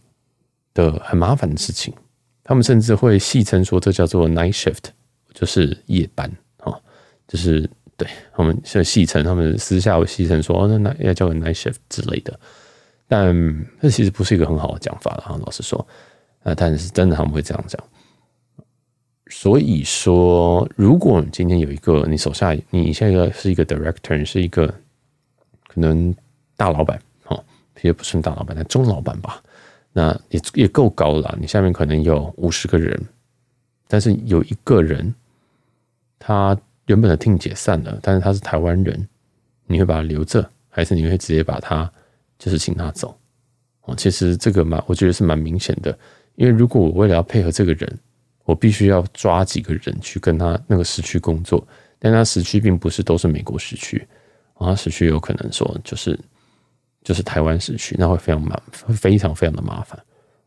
[0.74, 1.94] 的很麻烦的事情。
[2.44, 4.86] 他们甚至会戏称说这叫做 night shift，
[5.34, 6.74] 就是夜班啊，
[7.28, 12.40] 就是对他们是戏称，他们私下会戏称说哦，那那要叫个 night shift 之类的。
[13.08, 13.34] 但
[13.82, 15.88] 这其实不是一个很好的讲法了哈，老实说
[16.44, 17.82] 啊，但是真的他们会这样讲。
[19.32, 24.74] 所以说，如果今天有一个你手下，你现在是一个 director，你是一个
[25.70, 26.14] 可能
[26.58, 27.42] 大老板，哦，
[27.84, 29.42] 也不算大老板，但中老板吧，
[29.94, 31.38] 那也也够高了。
[31.40, 33.00] 你下面可能有五十个人，
[33.88, 35.14] 但是有一个人，
[36.18, 39.08] 他原本的 team 解散了，但是他是台湾人，
[39.68, 41.90] 你会把他留着，还是你会直接把他
[42.40, 43.16] 就是请他走？
[43.82, 45.98] 哦，其实这个蛮，我觉得是蛮明显的，
[46.36, 48.00] 因为如果我为了要配合这个人，
[48.46, 51.66] 我必须要抓几个人去跟他那个时区工作，
[52.00, 54.08] 但他时区并不是都是美国时区，
[54.60, 56.20] 啊，时区有可能说就是
[57.02, 59.98] 就是台湾时区，那会非常麻，非常非常的麻烦。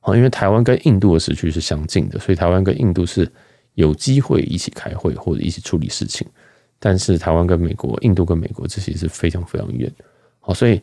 [0.01, 3.27] 啊，因为台湾跟印度的时区是相近的，所以台湾跟印度是
[3.75, 6.27] 有机会一起开会或者一起处理事情。
[6.79, 9.91] 但是台湾跟美国、印度跟美国这些是非常非常远。
[10.41, 10.79] 好，所以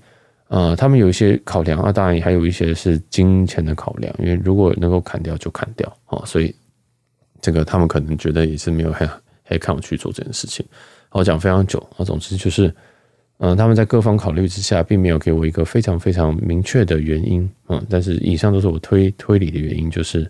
[0.48, 6.56] 呃，他们有一些考量啊，当然还有一些是金钱的考量，因为如果能够砍掉就砍掉啊，所以
[7.42, 9.08] 这个他们可能觉得也是没有很
[9.44, 10.66] 很看我去做这件事情。
[11.12, 12.74] 我讲非常久啊，总之就是。
[13.42, 17.50] 嗯，他们在各方考虑之下，并没有给我一个非常非常明确的原因。
[17.70, 20.30] 嗯，但是以上都是我推推理的原因，就是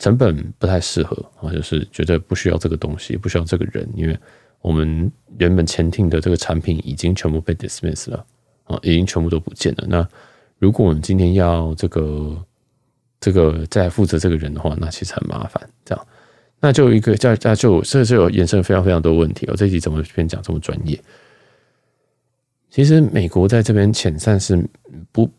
[0.00, 4.18] 成本不太适合啊，就是觉得不需要这个东西，不需要这个人，因为
[4.60, 8.26] 我们原本前庭的这个产品已经全部被 dismiss 了
[8.64, 9.84] 啊，已经全部都不见了。
[9.88, 10.06] 那
[10.58, 12.44] 如果我们今天要这个
[13.20, 15.62] 这个再负责这个人的话，那其实很麻烦。
[15.84, 16.06] 这样，
[16.58, 19.46] 那就一个这这就这就衍生非常非常多问题。
[19.48, 21.00] 我这集怎么变讲这么专业？
[22.70, 24.68] 其实美国在这边遣散是
[25.12, 25.30] 不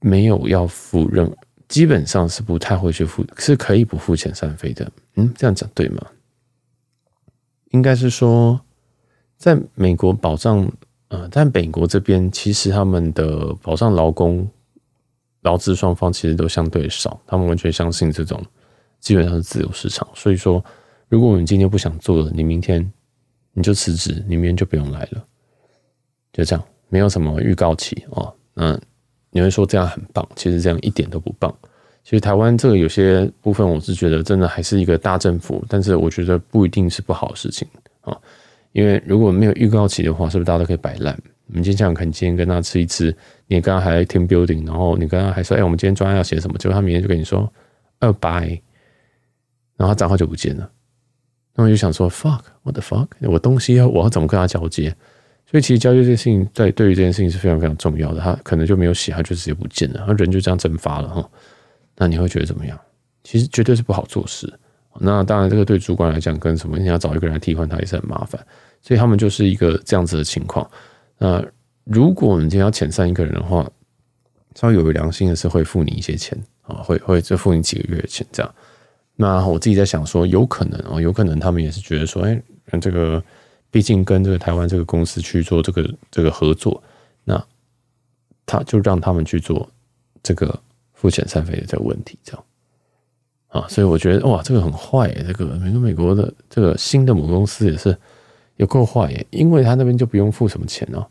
[0.00, 1.30] 没有要付任，
[1.68, 4.90] 基本上是不太会去付，是可以不付遣散费的。
[5.14, 6.04] 嗯，这样讲对吗？
[7.70, 8.60] 应该是说，
[9.38, 10.70] 在美国保障，
[11.08, 14.46] 呃，在美国这边其实他们的保障劳工
[15.40, 18.44] 劳资双方其实都相对少，他们完全相信这种
[19.00, 20.06] 基本上是自由市场。
[20.14, 20.62] 所以说，
[21.08, 22.92] 如果我们今天不想做了，你明天
[23.52, 25.24] 你就辞职，你明天就不用来了。
[26.32, 28.32] 就这样，没有什么预告期哦。
[28.54, 28.78] 那，
[29.30, 31.54] 你会说这样很棒，其实这样一点都不棒。
[32.04, 37.66] 其实台湾这个有些部分，我是觉得真的还是一个大政府，但是我觉得不一定是不好的事情
[38.00, 38.16] 啊。
[38.72, 41.16] 因为如果没有预告期的话，是不是大家都可以摆烂？
[41.48, 43.14] 我们今天想看，今天跟他吃一吃，
[43.46, 46.56] 你刚刚还在 team building，然后你刚刚还说，哎，我们今天专案要写什么？
[46.58, 47.52] 结果他明天就跟你说，
[48.00, 48.48] 二拜，
[49.76, 50.70] 然后他账号就不见了。
[51.54, 53.06] 那我就想说，fuck，what fuck？
[53.20, 54.94] 我东西要我要怎么跟他交接？
[55.52, 58.20] 所以其实交接这件事情，在对于这件事情是非常非常重要的。
[58.22, 61.30] 他可能就没有写，他就直接不见了，他人就这样蒸发了哈。
[61.94, 62.80] 那你会觉得怎么样？
[63.22, 64.50] 其实绝对是不好做事。
[64.98, 68.42] 那当然，这个对主管来讲，跟什么你要找一个人来替换他也是很麻烦。
[68.80, 70.66] 所以他们就是一个这样子的情况。
[71.18, 71.44] 那
[71.84, 73.70] 如果我们今天要遣散一个人的话，
[74.54, 78.54] 稍微有良心的是会付你一些钱啊，会会就付你几个月的钱这样。
[79.16, 82.42] 那我自己在想说，有可能哦，有可能他们也是觉得说，哎，
[82.80, 83.22] 这个。
[83.72, 86.82] 毕竟跟这个台湾这个公司去做这个这个合作，
[87.24, 87.42] 那
[88.44, 89.66] 他就让他们去做
[90.22, 92.44] 这个付遣散费的这个问题，这样
[93.48, 97.96] 啊，所以我觉得哇，这个很坏耶，这个美国美国的这个新的母公司也是
[98.56, 101.08] 有够坏耶，因为他那边就不用付什么钱哦，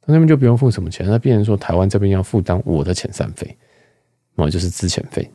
[0.00, 3.58] 他那边就不用付什么钱，那变成说台湾这边要负担我的遣散费，
[4.36, 5.28] 那就是资遣费，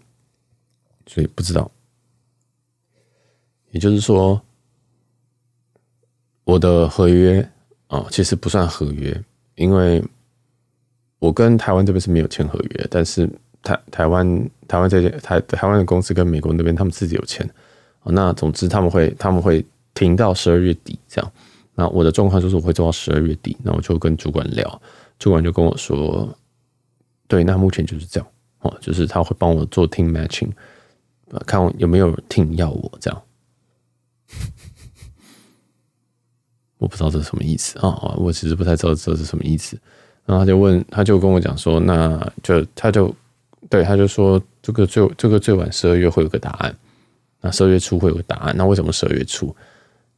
[1.06, 1.70] 所以不知道，
[3.72, 4.42] 也就是说。
[6.44, 7.48] 我的合约
[7.88, 9.24] 啊，其实不算合约，
[9.56, 10.04] 因为
[11.20, 13.30] 我跟台湾这边是没有签合约，但是
[13.62, 17.50] 台台湾台湾这边台台湾的公司跟美国那边他们自己有签。
[18.06, 21.32] 那总之他们会他们会停到十二月底这样。
[21.76, 24.82] 那我的状况就是我会做到十二月底，那我就跟主管聊，
[25.18, 26.28] 主管就跟我说，
[27.28, 28.28] 对，那目前就是这样
[28.60, 30.52] 哦，就是他会帮我做 team matching，
[31.48, 33.22] 看有没有 team 要我这样。
[36.84, 38.14] 我不知道这是什么意思啊！
[38.18, 39.80] 我其实不太知道这是什么意思。
[40.26, 43.16] 然后他就问，他就跟我讲说，那就他就
[43.70, 46.76] 对他就说，这个最这个最晚十二月会有个答案，
[47.40, 48.54] 那十二月初会有个答案。
[48.58, 49.56] 那为什么十二月初？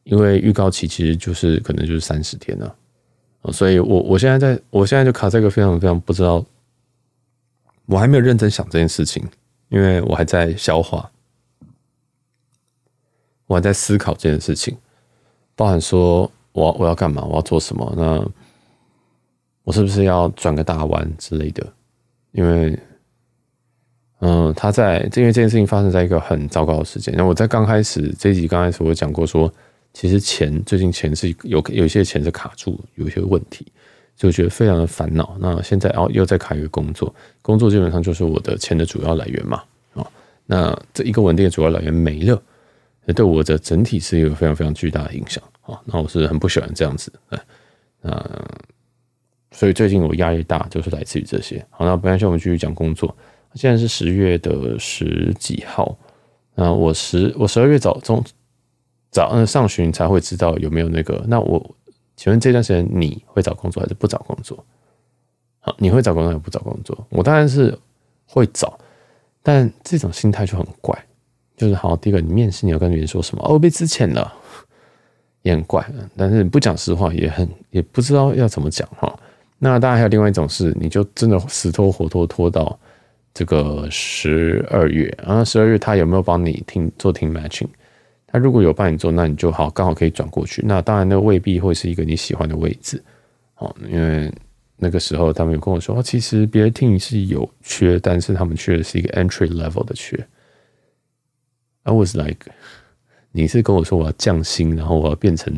[0.05, 2.75] 因为预告期其实就是可能就是三十天了。
[3.53, 6.43] 所以我我现在在我现在就卡在一个非常非常不知道，
[7.85, 9.23] 我还没有认真想这件事情，
[9.69, 11.11] 因为我还在消化，
[13.45, 14.75] 我还在思考这件事情，
[15.55, 16.31] 包含说。
[16.55, 17.21] 我我要干嘛？
[17.25, 17.93] 我要做什么？
[17.97, 18.25] 那
[19.65, 21.67] 我是不是要转个大弯之类的？
[22.31, 22.79] 因为，
[24.19, 27.13] 嗯，他在，因为这件事情发生在一个很糟糕的时间。
[27.17, 29.51] 那我在刚开始这一集刚开始我讲过说，
[29.91, 33.67] 其实钱最近钱是有有一些钱是卡住，有一些问题，
[34.15, 35.35] 就觉得非常的烦恼。
[35.41, 39.61] 那现在哦又在卡一个工作，工作基本上就是我的钱的主要来源嘛。
[39.93, 40.07] 啊，
[40.45, 42.41] 那这一个稳定的主要来源没了，
[43.13, 45.43] 对我的整体是一个非常非常巨大的影响。
[45.65, 47.39] 啊，那我是很不喜欢这样子，哎，
[48.01, 48.45] 那
[49.51, 51.65] 所以最近我压力大，就是来自于这些。
[51.69, 53.15] 好，那不然，我们继续讲工作。
[53.53, 55.97] 现在是十月的十几号，
[56.55, 58.21] 那我十我十二月早中
[59.11, 61.23] 早嗯上旬才会知道有没有那个。
[61.27, 61.75] 那我
[62.17, 64.61] 请问这段时间你会找工作还是不找工作？
[65.59, 67.07] 好，你会找工作还是不找工作？
[67.09, 67.77] 我当然是
[68.25, 68.77] 会找，
[69.41, 71.05] 但这种心态就很怪。
[71.55, 73.41] 就是好，第一个你面试你要跟别人说什么？
[73.47, 74.33] 哦，被资遣了，
[75.45, 75.85] 也很怪。
[76.17, 79.17] 但是不讲实话也很也不知道要怎么讲哈。
[79.59, 82.77] 那当然还有另外一种是，你就真的死拖活拖拖到
[83.33, 87.67] 这个十二月，啊十二月他有没有帮你听做 team matching？
[88.27, 90.61] 他如果有帮你做，那你就好刚好可以转过去。
[90.65, 93.01] 那当然那未必会是一个你喜欢的位置
[93.57, 94.29] 哦，因为
[94.75, 100.17] 那个时候他们有跟我说，其实别的 team 是有缺，但是他们缺的是一个 entry level 的缺。
[101.83, 102.51] I was like，
[103.37, 105.53] 你是跟我说我要降薪，然后我要变成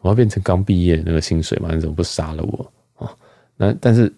[0.00, 1.72] 我要变成刚毕业那个薪水吗？
[1.72, 3.14] 你怎么不杀了我啊？
[3.56, 4.12] 那但是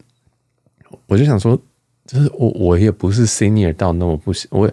[1.06, 1.60] 我就想说，
[2.06, 4.66] 就是我我也不是 senior 到那么不行，我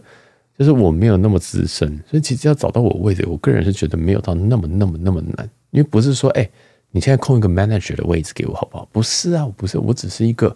[0.58, 5.49] 就是我没有那么资深，所以其实要找到我位置，我个人是觉得没有到那么那么那么难。
[5.71, 6.49] 因为不是说，哎，
[6.91, 8.88] 你现在空一个 manager 的位置给我好不好？
[8.91, 10.56] 不是啊，我不是，我只是一个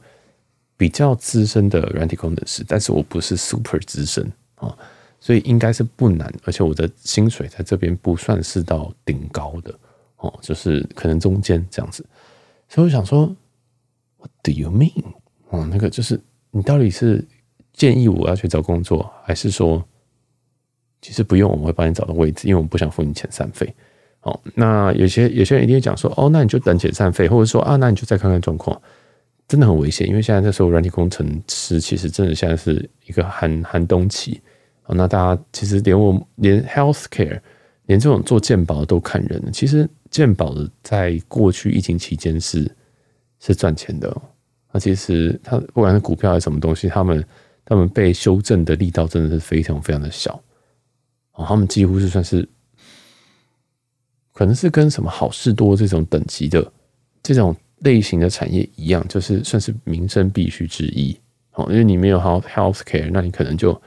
[0.78, 4.74] 比较资深的软体工程师，但是我不是 super 资深啊。
[5.26, 9.74] 所以应该是不难，而且我的薪水在这边不算是到顶高的
[10.18, 12.06] 哦，就是可能中间这样子。
[12.70, 13.36] 所以我想说
[14.20, 15.04] ，What do you mean？
[15.50, 17.26] 哦，那个就是你到底是
[17.74, 19.84] 建议我要去找工作，还是说
[21.02, 23.74] 其实不用，我们会帮你找到位置，因为我们不想付你遣散费。
[24.22, 28.80] 哦，那有些有些人一定会讲说，哦，那你就等遣散费，或者说啊，那你就再看看状况。
[29.48, 34.40] 真的很危险，因为现在这时候软体工程师其实真的现在是一个寒寒冬期。
[34.86, 37.40] 哦那大家其实连我连 healthcare
[37.86, 42.70] 连这种做健保都看人，其实健保的在过去疫情期间是
[43.40, 44.16] 是赚钱的。
[44.72, 47.26] 那其实它不管是股票还是什么东西，他们
[47.64, 50.42] 他们被修正的力道真的是非常非常的小。
[51.34, 52.48] 哦，他们几乎是算是
[54.34, 56.72] 可能是跟什么好事多这种等级的
[57.24, 61.18] 这种类型的产业一样，就是算是民生必须之一。
[61.54, 63.80] 哦，因为你没有 health healthcare，那你可能就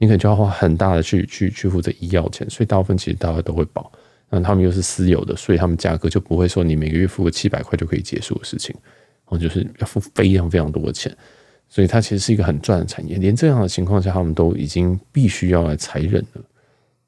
[0.00, 3.92] 你可能就要花很大的去去去付这医药钱，所以大部分其实大家都会保。
[4.30, 8.74] 那他们又是私有的，所以他们价格就不会说你每个月付个七百块就可以结束的事情，
[9.28, 11.14] 然后，就是要付非常非常多的钱，
[11.68, 13.18] 所以它其实是一个很赚的产业。
[13.18, 16.42] 连这样的情况下，他们都已经必须要来裁人了。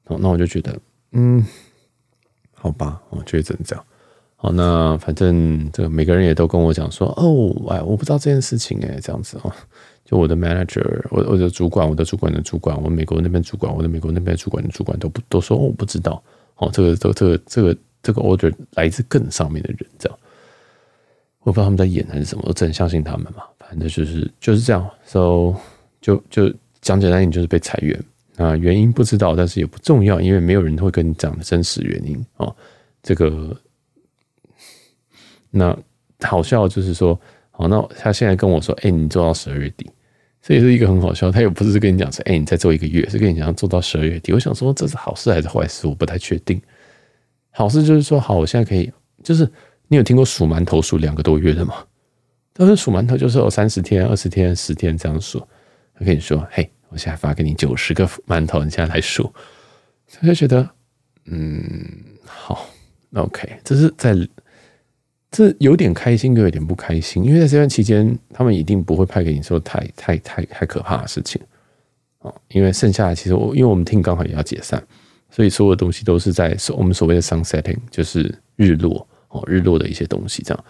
[0.08, 0.76] 哦，那我就觉得，
[1.12, 1.46] 嗯，
[2.52, 3.84] 好吧，我觉得只能这样。
[4.34, 9.52] 好，那反正这个每个人也都跟我讲说，哦，哎，我不知道这件事情，哎，这样子哦。
[10.12, 16.22] 我的 manager，我我的主管，我的主管的主管，我美国那边主管，我的美国那边主管的主管都不都说，我不知道，
[16.56, 20.18] 哦，这个这个这个这个这个 order 来自更上面的人，这样，
[21.40, 25.54] 我不知道他们在演还是什么，我只能相信他们嘛，反正就是就是这样，so
[26.00, 27.98] 就就讲简单一点，就是被裁员。
[28.36, 32.24] 啊，原因不知道，但是也不重要，因为没有人会跟你讲真实原因。
[32.38, 32.54] 哦，
[33.02, 33.54] 这个
[35.50, 35.78] 那
[36.20, 37.18] 好笑就是说。
[37.54, 39.86] 好，那他现在跟我说：“哎、你做到十二月底，
[40.42, 41.30] 这也是一个很好笑。
[41.30, 44.32] 他又不是跟你讲说：‘哎、你再做一个月’，是跟你讲做到十二月底。
[44.32, 45.86] 我想说，这是好事还是坏事？
[45.86, 46.60] 我不太确定。
[47.50, 49.48] 好事就是说，好，我现在可以，就是
[49.86, 51.84] 你有听过数馒头数两个多月的吗？
[52.52, 55.38] 但是数馒头就是有三十天、二十天、十天这样数。
[55.94, 59.32] 他跟你说：‘嘿，我现在发给你九十个馒头，你现在来数。’
[60.20, 60.68] 他就觉得，
[61.26, 61.80] 嗯，
[62.24, 62.68] 好
[63.14, 64.16] ，OK，这是在。”
[65.32, 71.40] 这有点开心，又有点不开心，因为在这段期间，他们一定不会派给你说太太太太可怕的事情
[72.18, 72.32] 哦。
[72.48, 74.80] 因为剩下的其实我，因为我们 team 刚好也要解散，
[75.30, 80.64] 所以所有的东西都是在我们所谓的 sunsetting，就是日落哦，日落的一些东西这样。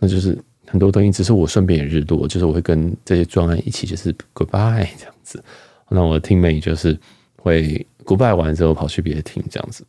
[0.00, 5.40] 那就是很多东西，只是我顺便也日落，就是我会跟这些专案一起就是 goodbye 这样子。
[5.88, 6.98] 那我的 teammate 就是
[7.36, 9.86] 会 goodbye 完之后跑去别的 team 这样子，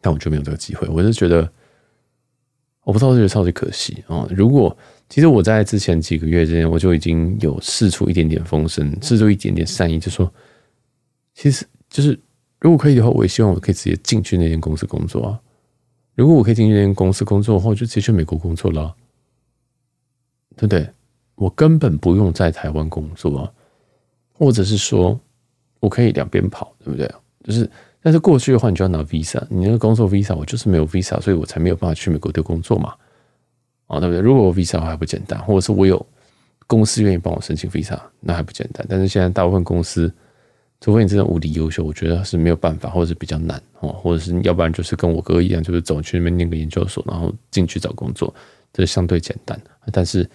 [0.00, 1.50] 但我就没有这个机会，我就觉得。
[2.88, 4.26] 我不知道，我觉得超级可惜啊！
[4.30, 4.74] 如果
[5.10, 10.32] 其实我在之前几个月之前，我就已经有试出一点点风声，试出一点点善意，就说，
[11.34, 12.18] 其实就是
[12.58, 15.38] 如果可以的话，我也希望我可以直接进去那间公司工作啊。
[16.14, 18.96] 如果我可以进去那间公司工作的话，我就直接去美国工作了，
[20.56, 20.88] 对不对？
[21.34, 23.52] 我根本不用在台湾工作啊，
[24.32, 25.20] 或者是说
[25.80, 27.06] 我可以两边跑，对不对？
[27.44, 27.70] 就是。
[28.02, 32.94] 但是过去的话，你就要拿 visa，你那个工作 visa，我就是没有 visa，所以我才没有办法去美国丢工作嘛，
[33.86, 34.20] 啊，对不对？
[34.20, 36.04] 如果我 visa 还不简单，或者是我有
[36.66, 38.86] 公司愿意帮我申请 visa，那还不简单。
[38.88, 40.12] 但是现在大部分公司，
[40.80, 48.32] 除非你真的无敌优秀，我觉得是没有办法，或者是比较难哦，或者是要不然就是跟我哥一样，就是走去那边念个研究所，然后进去找工作，
[48.72, 49.60] 这相对简单。
[49.92, 50.28] 但是。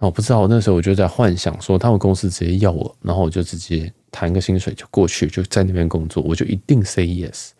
[0.00, 7.50] 我不知道，我那时候我就在幻想说，他们公司直接要我，然后我就直接谈个薪水就过去，就在那边工作，我就一定 say yes。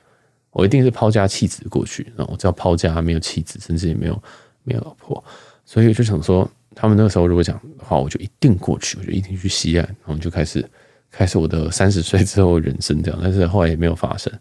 [0.50, 2.10] 我一定是抛家弃子过去。
[2.16, 4.22] 然后我只要抛家没有妻子，甚至也没有
[4.64, 5.22] 没有老婆，
[5.64, 10.64] 所以我就想说，他们那个时候如果讲的话，我就一定过去，我就一定去西岸，然后就开始
[11.10, 13.20] 开始我的三十岁之后人生这样。
[13.22, 14.32] 但是后来也没有发生，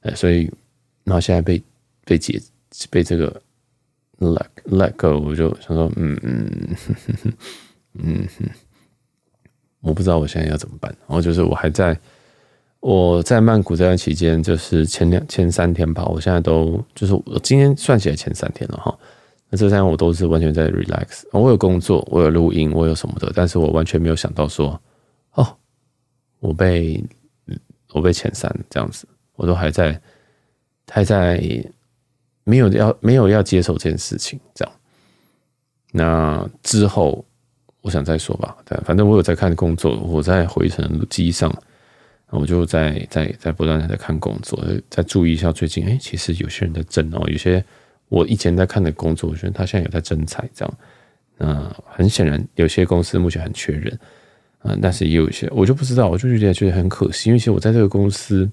[0.00, 0.50] 呃，所以
[1.04, 1.62] 然后现在被
[2.04, 2.40] 被解
[2.88, 3.42] 被这个
[4.20, 6.76] let let go，我就想说，嗯嗯
[7.94, 8.50] 嗯嗯。
[9.86, 11.96] 我不知道我现在要怎么办，然后就是我还在
[12.80, 18.98] 我在曼谷这段期间，就是前两前三天吧，我现在都就是我今天算起来前三天了哈。
[19.48, 24.78] 那这三天我都是完全在 relax，我有工作，我有录音，我有什么的，但是我完全没有想到说，
[25.34, 25.56] 哦，
[26.40, 27.00] 我被
[27.92, 29.06] 我被遣散这样子，
[29.36, 30.00] 我都还在
[30.90, 31.40] 还在
[32.42, 34.74] 没有要没有要接受这件事情这样。
[35.92, 37.24] 那之后。
[37.86, 41.54] 我想再说吧，对，反正我有在看工作，我在回程机上，
[42.30, 44.60] 我就在在在不断的在看工作，
[44.90, 47.64] 在注意一下最近，哎、其实有些人在争哦，有些
[48.08, 50.78] 我以前在看的工作，我觉得他现在有在征才这样，
[51.38, 53.96] 那很显然有些公司目前很缺人，
[54.64, 58.50] 嗯，但是也有一些我就不知道，我就觉得觉得很可惜，因为其实我在这个公司，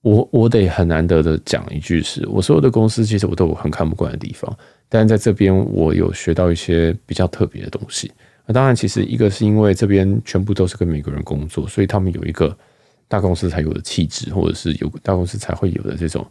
[0.00, 4.56] 我我得很难得的讲一句是，我所有的公司其实我都有很看不惯的地方。
[4.88, 8.12] 但在这边，我有学到一些比较特别的东西。
[8.46, 12.56] 那当然，其实一个是因为这边全部都是跟美国人工作，所以他们有一个
[13.08, 16.24] 大公司才有的气质，或者是有大公司才会有的这种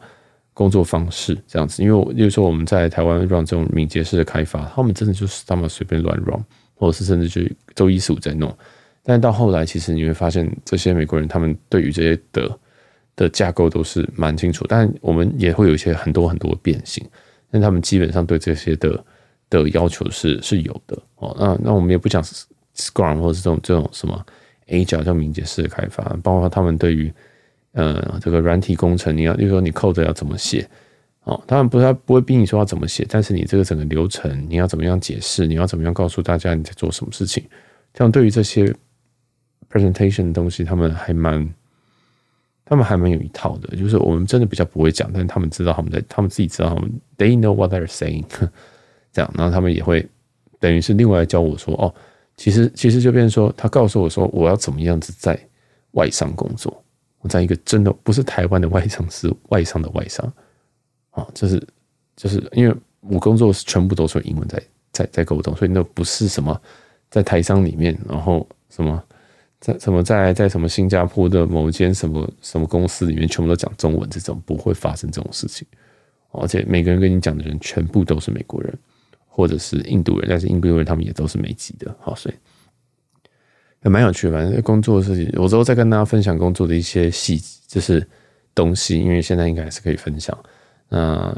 [0.54, 1.82] 工作方式，这样子。
[1.84, 6.44] 因为，例如说我们在台湾 run 这种敏捷式的开发，他们真的就是他们随便乱 run，
[6.76, 7.42] 或者是甚至就
[7.76, 8.56] 周一四五在弄。
[9.02, 12.60] 但到后来，其实你会发现，这些美国人他们对于这些的
[13.16, 17.04] 的架构都是蛮清楚，但我们也会有一些很多很多变形。
[17.54, 19.06] 但他们基本上对这些的
[19.48, 21.36] 的要求是是有的哦。
[21.40, 22.24] 那那我们也不讲
[22.76, 24.26] Scrum 或者是这种这种什么
[24.68, 27.14] Agile 叫敏捷式的开发，包括他们对于
[27.74, 30.68] 呃这个软体工程，你要比如说你 code 要怎么写
[31.26, 37.44] 哦，他们不是不会逼你说要怎么写，但是你这个整个流程你要怎么样解释，你要怎么样告诉大家你在做什么事情，
[37.94, 38.76] 这样对于这些
[39.70, 41.48] presentation 的东西，他们还蛮。
[42.74, 48.26] 他们还蛮有一套的，就是我们真的比较不会讲，但是他们知道他们在，他们自己知道他们，they know what they're saying，
[49.14, 50.04] 这样，然后他们也会
[50.60, 51.94] 等于是另外教我说，哦，
[52.36, 55.40] 其实其实就变成说，他告诉我说，我要怎么样子在
[55.92, 56.84] 外商工作，
[57.20, 60.34] 我在一个真的不是台湾的外商，是外商的外商，
[61.12, 61.64] 啊，就是
[62.16, 64.60] 就是因为我工作是全部都是英文在
[64.92, 66.60] 在在沟通，所以那不是什么
[67.12, 69.04] 在台商里面，然后什么。
[69.64, 75.66] 在什么在在什么新加坡的某间什么什么公司里面，全部都讲中文，这种不会发生这种事情。
[76.34, 78.78] 而且每个人跟你讲的人全部都是美国人
[79.26, 81.96] 或者是印度人，但是印度人他们也都是美籍的。
[82.02, 82.36] 好，所以
[83.84, 84.34] 也蛮有趣的。
[84.34, 88.06] 反正工作的事情，我之后再跟大家分享工作的一些细，就是
[88.54, 90.38] 东西，因为现在应该还是可以分享。
[90.90, 91.34] 那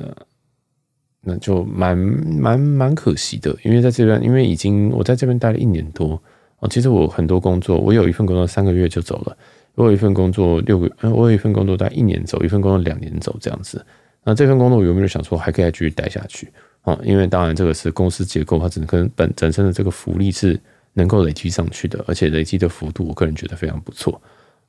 [1.22, 6.20] 那就蛮蛮蛮可惜的，因为在这边，因为已经我在这边待了一年多。
[6.60, 9.38] 哦，其实我很多工作，我有一份工作三个月就走了，
[9.76, 13.86] 我有一份工作六个，我有一份工作大概一年走，一份工作两年走这样子。
[14.24, 16.52] 那这份工作我有没有想说还可以再继续待下去？
[16.84, 20.58] 哦，因为当然这个是公司结构，它整个本本身的这个福利是
[20.94, 24.20] 能够累积上去的，而且累积的幅度，我个人觉得非常不错。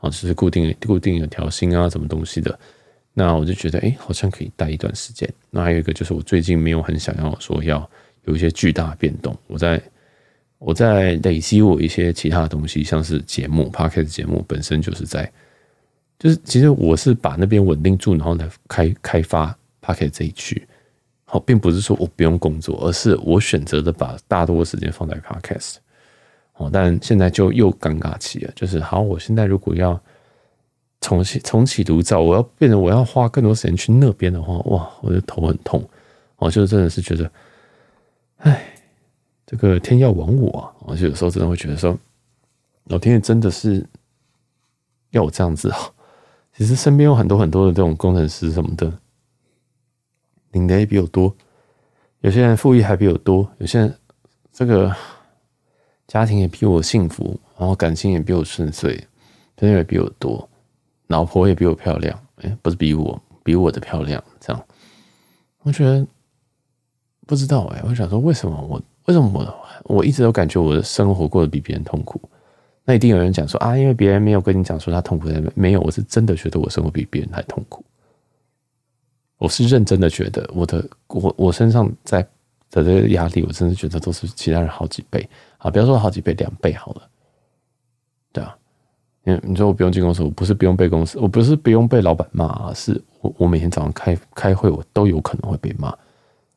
[0.01, 2.59] 哦，就是固定固定的调薪啊，什么东西的，
[3.15, 5.33] 那我就觉得哎，好像可以待一段时间。
[5.51, 7.89] 那还有一个就是我最近没有很想要说要
[8.25, 9.81] 有一些巨大的变动，我在。
[10.59, 15.31] 我在累积我一些其他的东西，像是节目，Podcast 节目本身就是在，
[16.19, 20.67] 就是其实我是把那边稳定住，然后来开开发 Podcast 这一区。
[21.27, 25.77] 好，并不是说我不用工作，而是我选择的把大多的时间放在 Podcast。
[26.55, 30.01] 哦，但现在就又尴尬起了，就是好，我现在如果要
[31.03, 35.87] 重启重启炉灶，我要变成我要花更多时间去那边的话，哇，我的头很痛。
[36.37, 37.31] 我就真的是觉得，
[38.39, 38.73] 唉。
[39.47, 40.75] 这个天要亡我啊！
[40.81, 41.97] 我就有时候真的会觉得说，
[42.85, 43.87] 老天爷真的是
[45.11, 45.79] 要我这样子啊！
[46.53, 48.93] 其实身边有很多很多的这种工程师什么的，
[50.51, 51.33] 领的也比我多，
[52.23, 53.99] 有些人富裕还比我多，有些人
[54.53, 54.93] 这个
[56.09, 59.01] 家庭也比我幸福，然后感情也比我顺遂，
[59.55, 60.49] 朋友也比我多，
[61.07, 64.67] 老婆也比我漂亮，哎，不是比我，比我的漂亮，这样，
[65.63, 66.05] 我觉得
[67.27, 68.83] 不知道哎，我想说为什么我。
[69.07, 72.21] 为什么我我一直都感觉我的生活过得比别人痛苦？
[72.85, 77.85] 那一定有人讲说啊，因为别人没有跟你讲说他痛苦在，没有，我是真的觉得我生活比别人还痛苦。
[79.39, 82.23] 我是认真的觉得我的我我身上在
[82.71, 85.29] 的这个压力，我真的觉得都是其他人好几倍
[85.59, 85.71] 啊！
[85.71, 87.03] 不要说好几倍，两倍好了，
[88.33, 88.57] 对啊，
[89.25, 95.95] 你，你说我不用进公司，我不是不用被公司，我不是不用被老板骂，是我我每天早上开开会，我都有可能会被骂，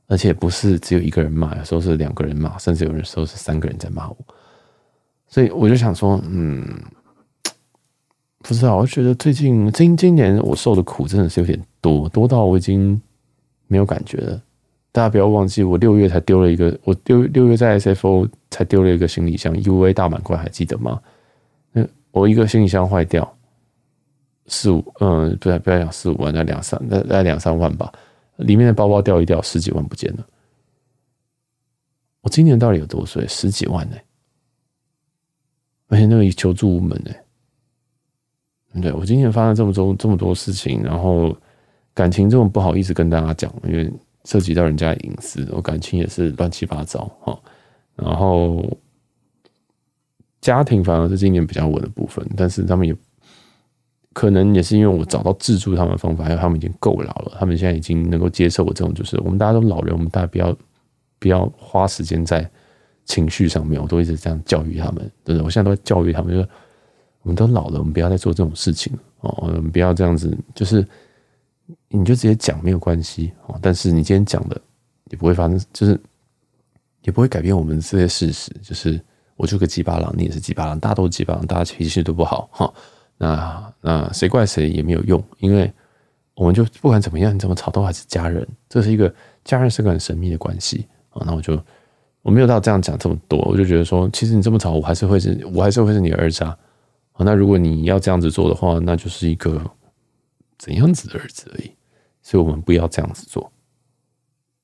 [0.10, 4.18] 而且不是只有一个人骂，有时候是两个人骂，甚至有人说是三个人在骂我，
[5.28, 6.66] 所以我就想说，嗯，
[8.40, 13.00] 不知道，我觉得最近今今年我受的苦真的是有点多，多到我已经
[13.68, 14.42] 没有感觉了。
[14.92, 21.00] 大家不要忘记，我六月才丢了一个，我六六月在 SFO 才丢了一个行李箱，UA 大满贯，还记得吗？
[22.12, 23.38] 我一个行李箱坏掉，
[24.48, 27.94] 四五嗯，不要不要讲四五万，那两三那那两三万吧。
[28.40, 30.28] 里面的包包掉一掉，十几万不见了。
[32.22, 33.26] 我今年到底有多岁？
[33.28, 33.96] 十几万呢、
[35.88, 37.12] 而且那个求助无门呢、
[38.74, 38.82] 欸？
[38.82, 41.36] 对，我今年发生这么多这么多事情，然后
[41.94, 43.92] 感情这么不好意思跟大家讲，因为
[44.26, 47.40] 涉及到人家隐私，我感情也是乱七八糟哈。
[47.96, 48.66] 然后。
[50.42, 52.96] 家庭反而是今年比较稳的部分，但是他们也
[54.20, 60.58] 可能也是因为我找到治住他们的方法，还有他们已经够老了，他们现在已经能够接受我这种，就是我们大家都老人，我们大家不要
[61.20, 62.46] 不要花时间在
[63.06, 65.42] 情绪上面，我都一直这样教育他们，对不对？
[65.42, 66.50] 我现在都在教育他们，就是
[67.22, 68.92] 我们都老了，我们不要再做这种事情
[69.22, 70.86] 哦，我们不要这样子，就是
[71.88, 74.60] 你就直接讲没有关系哦，但是你今天讲的
[75.12, 75.98] 也不会发生，就是
[77.04, 79.00] 也不会改变我们这些事实，就是。
[79.40, 82.74] 我就个鸡巴狼，你也是鸡巴狼，大家都是鸡巴狼，大家情绪都不好哈。
[83.20, 85.72] 那那谁怪谁也没有用，因为
[86.34, 88.48] 我们就不管怎么样，你怎么吵都还是家人。
[88.70, 89.14] 这是一个
[89.44, 91.22] 家人是个很神秘的关系啊。
[91.26, 91.62] 那我就
[92.22, 96.58] 我没有到这样讲这么多，我就觉得说，其实你这么吵，我还是会是，我还是会是你的儿子啊。
[97.18, 99.62] 那如果你要这样子做的话，那就是一个
[100.58, 101.70] 怎样子的儿子而已。
[102.22, 103.52] 所以我们不要这样子做。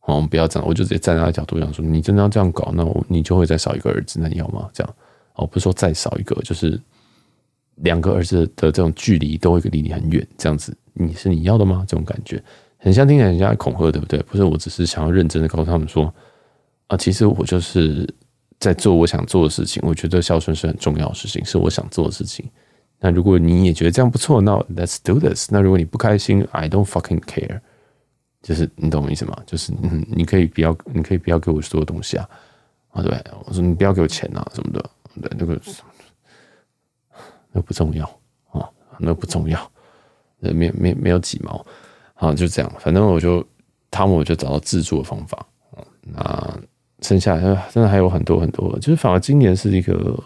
[0.02, 4.70] 哦，我们不要这样，我就直接站在他的角度讲说，你真的要这样搞，那我你就会再少一个儿子，那你要吗？
[4.72, 4.96] 这样，
[5.34, 6.80] 哦，不是说再少一个，就是
[7.76, 11.84] 两个儿子的这种距离都会离你很远，这样子，你是你要的吗？
[11.88, 12.42] 这种感觉
[12.78, 14.20] 很像听起来很像恐吓，对不对？
[14.24, 16.14] 不是，我只是想要认真的告诉他们说，
[16.88, 18.08] 啊，其实我就是
[18.60, 22.50] 在做我想做的事情，我觉得孝顺是很重要的事情，是我想做的事情。
[23.00, 25.50] 那如果你也觉得这样不错，那 Let's do this。
[25.52, 27.60] 那如果你不开心，I don't fucking care。
[28.42, 29.36] 就是你懂我意思吗？
[29.46, 32.30] 就是嗯，你可以不要，你可以不要给我所有东西啊，
[32.92, 33.12] 啊对，
[33.46, 35.60] 我说你不要给我钱啊什么的，对，那个
[37.56, 38.06] 那不重要
[38.52, 39.72] 啊，那不重要，
[40.40, 41.66] 那没没没有几毛，
[42.16, 43.42] 啊就这样，反正我就
[43.90, 45.38] 他们我就找到自助的方法
[45.72, 46.60] 啊，那
[47.00, 47.40] 剩下
[47.72, 50.22] 真的还有很多很多，就是反而今年是一个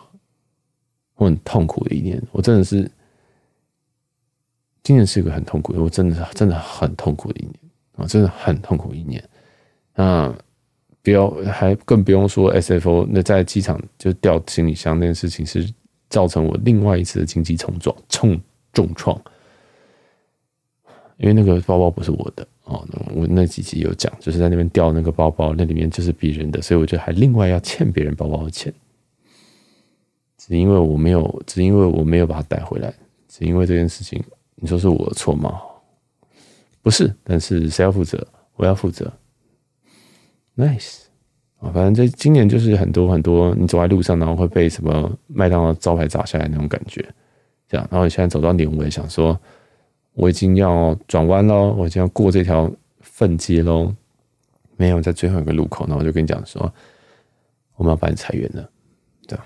[1.18, 2.90] 我很痛苦的一年，我真的是
[4.82, 7.54] 今年是一个很痛苦的，我真的是真的很痛苦的一年。
[7.96, 9.22] 啊，真的很痛苦一年。
[9.94, 10.34] 那
[11.04, 13.06] 不要，还更不用说 SFO。
[13.10, 15.70] 那在机场就掉行李箱那件事情，是
[16.10, 18.40] 造成我另外一次的经济冲撞、重
[18.74, 19.20] 重创。
[21.18, 28.74] 因为那个包包不是我的哦，我那几集有讲，就是在那边掉那个包包，那里面就是别人的，所以我就还另外要欠别人包包的钱。
[30.38, 32.94] 只因为我没有，只因为我没有把它带回来，
[33.28, 34.24] 只因为这件事情，
[34.56, 35.60] 你说是我的错吗？
[36.82, 38.26] 不是，但是谁要负责？
[38.56, 39.12] 我要负责。
[40.56, 41.02] Nice
[41.60, 47.06] 啊，反正这今年就是很多很多，你走在路上，然后会被什么麦当劳招牌砸下来那种感觉，
[47.68, 47.88] 这样。
[47.92, 49.40] 然后你现在走到年尾，想说
[50.14, 53.94] 我已经要转弯喽，我已经要过这条粪街喽，
[54.78, 56.74] 没有在最后一个路口，然后我就跟你讲说，
[57.76, 58.70] 我们要把你裁员了，
[59.28, 59.46] 这样。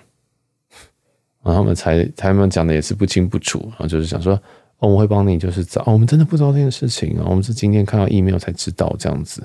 [1.44, 4.34] 然后他们裁，他们讲的也是不清不楚，然后就是想说。
[4.80, 9.42] 哦我们会帮你，就是找、我们真的不知道这件事情啊，我们是今天看到 email 才知道这样子。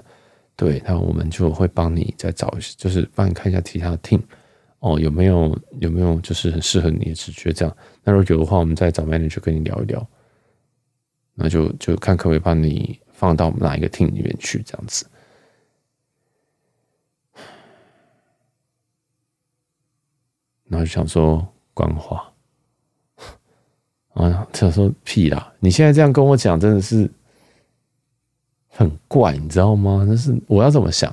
[0.59, 4.21] 对，那我们就会帮你再找，就是帮你看一下其他的 team
[4.81, 7.77] 哦，有没有有没有就是很适合你的直觉这样。
[8.03, 10.05] 那如果有的话，我们再找 manager 跟你聊一聊。
[11.35, 15.07] 那就就看可不可以帮你放到哪一个 team 里面去这样子。
[20.65, 22.33] 然后就想说官话。
[24.15, 25.55] 啊，想说屁啦！
[25.61, 27.09] 你现在这样跟我讲，真的是
[28.79, 30.05] 很怪，你知道吗？
[30.07, 31.13] 但是我要怎么想？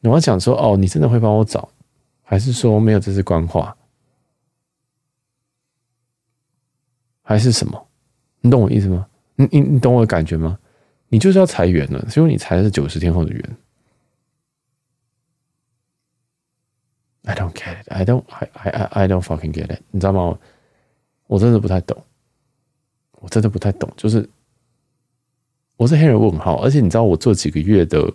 [0.00, 1.68] 我要想说，哦，你真的会帮我找，
[2.22, 2.98] 还是说没有？
[2.98, 3.76] 这是官话，
[7.20, 7.86] 还是什么？
[8.40, 9.06] 你懂我意思吗？
[9.34, 10.58] 你你你懂我的感觉吗？
[11.08, 13.56] 你就是要裁员了，所以你裁的是九十天后的员。
[17.24, 17.88] I don't get it.
[17.90, 18.24] I don't.
[18.28, 19.82] I I I I don't fucking get it.
[19.90, 20.38] 你知道吗？
[21.26, 22.02] 我真的不太懂，
[23.20, 24.26] 我真的不太懂，就是
[25.84, 28.10] 我是黑人问号，而且你知道我做几个月的，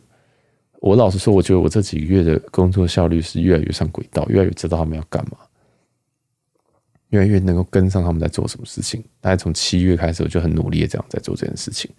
[0.80, 5.38] 我老实说，我觉得我这几个月的工作效率是越来越上轨道，越来越知道他们要干嘛。
[7.10, 9.04] 越来越能够跟上他们在做什么事情。
[9.22, 11.92] 大概从七月开始，我就很努力的这样在做这件事情。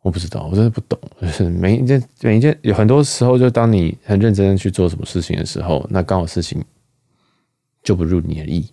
[0.00, 0.98] 我不知道，我真的不懂。
[1.20, 6.60] 就是每一件每一件，有很多时候，就当你很认真的去做什么事情的时候，那刚好事情
[7.84, 8.68] 就不如你的意。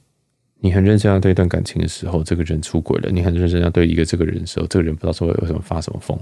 [0.64, 6.18] 你很认真要对一段感情的时候，这个人出轨了；你很认真要对一个这个人的时候，这个人不知道说为什么发什么疯，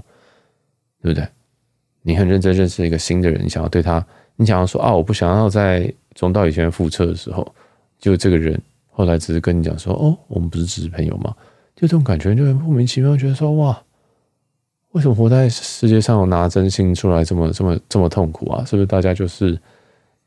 [1.04, 1.28] 对不对？
[2.02, 4.04] 你很认真认识一个新的人，想要对他，
[4.38, 7.46] 你想要说啊，我不想要再重蹈以前覆辙的时候，
[8.00, 8.60] 就这个人
[8.90, 11.36] 后来只是跟你讲说，哦，我们不是只是朋友吗？
[11.76, 13.80] 就这种感觉，就会莫名其妙觉得说，哇。
[14.94, 18.66] 为什么活在世界上，拿真心出来这么这么这么痛苦啊？
[18.66, 19.56] 是不是大家就是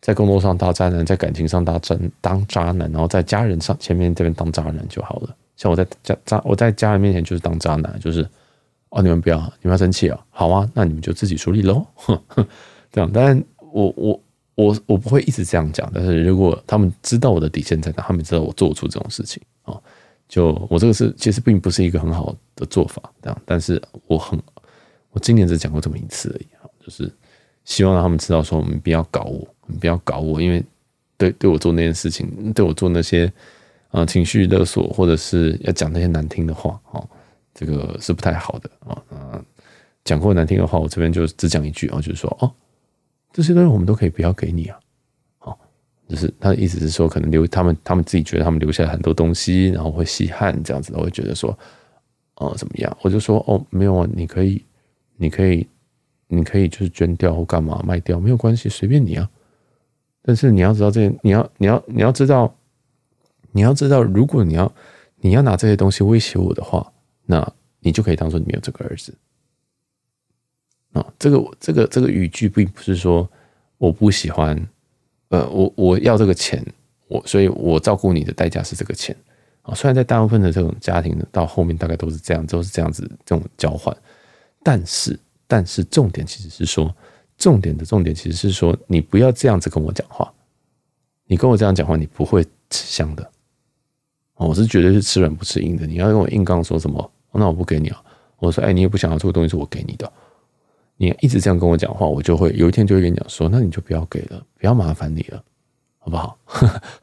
[0.03, 5.34] 在工作上当渣男，在感情上当真当渣男，然后在家人上前面这边当渣男就好了？
[5.57, 8.28] 像我在家渣我在家人面前就是当渣男，就是
[8.90, 10.20] 哦，你们不要你们要生气啊？
[10.28, 11.86] 好啊，那你们就自己处理喽。
[12.90, 13.40] 这样，但
[13.72, 14.20] 我我
[14.57, 19.80] 我我不会一直这样讲，但是如果他们知道我的底线在哪，他们知道我做出这种事情啊，
[20.28, 24.36] 就我这个是其实并不是一个很好的做法，这样，但是我很。
[25.14, 26.46] 我今年只讲过这么一次而已，
[26.82, 27.12] 就是
[27.66, 30.62] 希望让他们知道，说我们不要搞我，不要搞我，因为
[31.16, 33.32] 对对我做那件事情，对我做那些
[33.88, 37.08] 啊情绪勒索，或者是要讲那些难听的话，哦，
[37.54, 39.02] 这个是不太好的啊。
[39.10, 39.44] 嗯，
[40.04, 42.52] 讲过难听的话，我这边就只讲一句啊，就是说哦，
[43.32, 44.78] 这些东西我们都可以不要给你啊，
[45.38, 45.58] 好，
[46.08, 51.56] 就是他的意思是说，可能留他们他们自己觉得他们留下很多东西，然后会稀罕这样子，会觉得说
[52.36, 52.96] 哦怎么样？
[53.02, 54.64] 我就说哦没有啊，你可以。
[55.18, 55.64] 你可以，
[56.26, 59.30] 你可以就是捐掉或干嘛卖掉没有关系，随便你啊。
[60.22, 62.54] 但是你要知道这些，你要你要你要知道，
[63.50, 64.72] 你要知道，如果你要
[65.16, 66.92] 你要拿这些东西威胁我的话，
[67.26, 69.12] 那你就可以当做你没有这个儿子
[70.92, 71.04] 啊。
[71.18, 73.28] 这个这个这个语句并不是说
[73.78, 74.56] 我不喜欢，
[75.28, 76.64] 呃，我我要这个钱，
[77.08, 79.16] 我所以我照顾你的代价是这个钱
[79.62, 79.74] 啊。
[79.74, 83.96] 虽然在大部分的这种家庭到后面大概都是这样，都是这样子这种交换。
[84.62, 85.18] 但是，
[85.48, 86.94] 但是重点其实是说，
[87.43, 90.32] 重点的重点其实是说，你不要这样子跟我讲话。
[91.26, 93.28] 你跟我这样讲话，你不会吃香的。
[94.36, 95.84] 我是绝对是吃软不吃硬的。
[95.84, 98.01] 你要跟我硬刚说什么，那我不给你啊。
[98.38, 100.12] 我说，哎，你也不想要这个东西，是我给你的。
[100.97, 105.43] 你一直这样跟我讲话，我就会有一天就会跟你讲说，那你就不要给了，不要麻烦你了，
[105.99, 106.38] 好不好？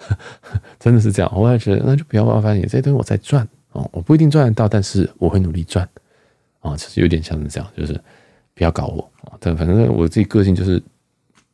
[0.80, 1.30] 真的是这样。
[1.36, 5.88] 我也觉得那就不要麻烦你，这些东西我在赚哦，我不一定赚得到，但是我会努力赚。
[6.62, 8.00] 啊，其实有点像是这样，就是
[8.60, 9.38] 不要搞我啊！
[9.39, 10.84] 但反正我自己个性就是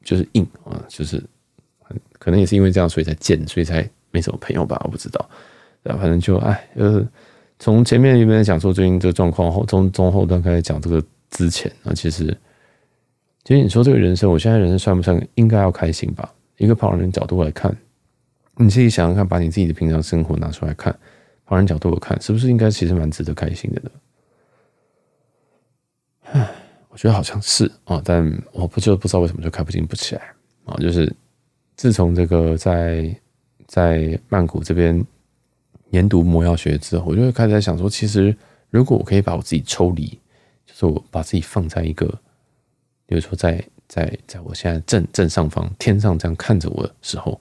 [0.03, 1.23] 就是硬啊，就是
[2.13, 5.29] 可能也是因为这样，所以才贱，所以才没什么朋友吧，我不知道。
[5.83, 7.07] 啊反正就哎，就是
[7.59, 10.99] 从前面有没有讲说最近这个状况后，从中后段开始讲这个
[11.29, 12.35] 之前啊，其实
[13.43, 16.33] 其实你说这个人生，我现在人生算不算应该要开心吧？
[16.57, 17.71] 一个旁人角度来看，
[18.57, 20.97] 你自己想想看，把你自己的平常生活拿出来看，
[21.45, 23.91] 旁人角度来看，是不是应该其实蛮值得开心的呢？
[26.95, 30.21] 我觉得好像是啊，但我不就不知道为什么就开不进不起来
[30.63, 30.77] 啊。
[30.77, 31.13] 就是
[31.75, 33.13] 自从这个在
[33.67, 35.05] 在曼谷这边
[35.89, 38.33] 研读魔药学之后，我就会开始在想说，其实
[38.69, 40.07] 如果我可以把我自己抽离，
[40.65, 42.07] 就是我把自己放在一个，
[43.05, 47.37] 比如说在在在我现在正正上方天上这样看着我的时候，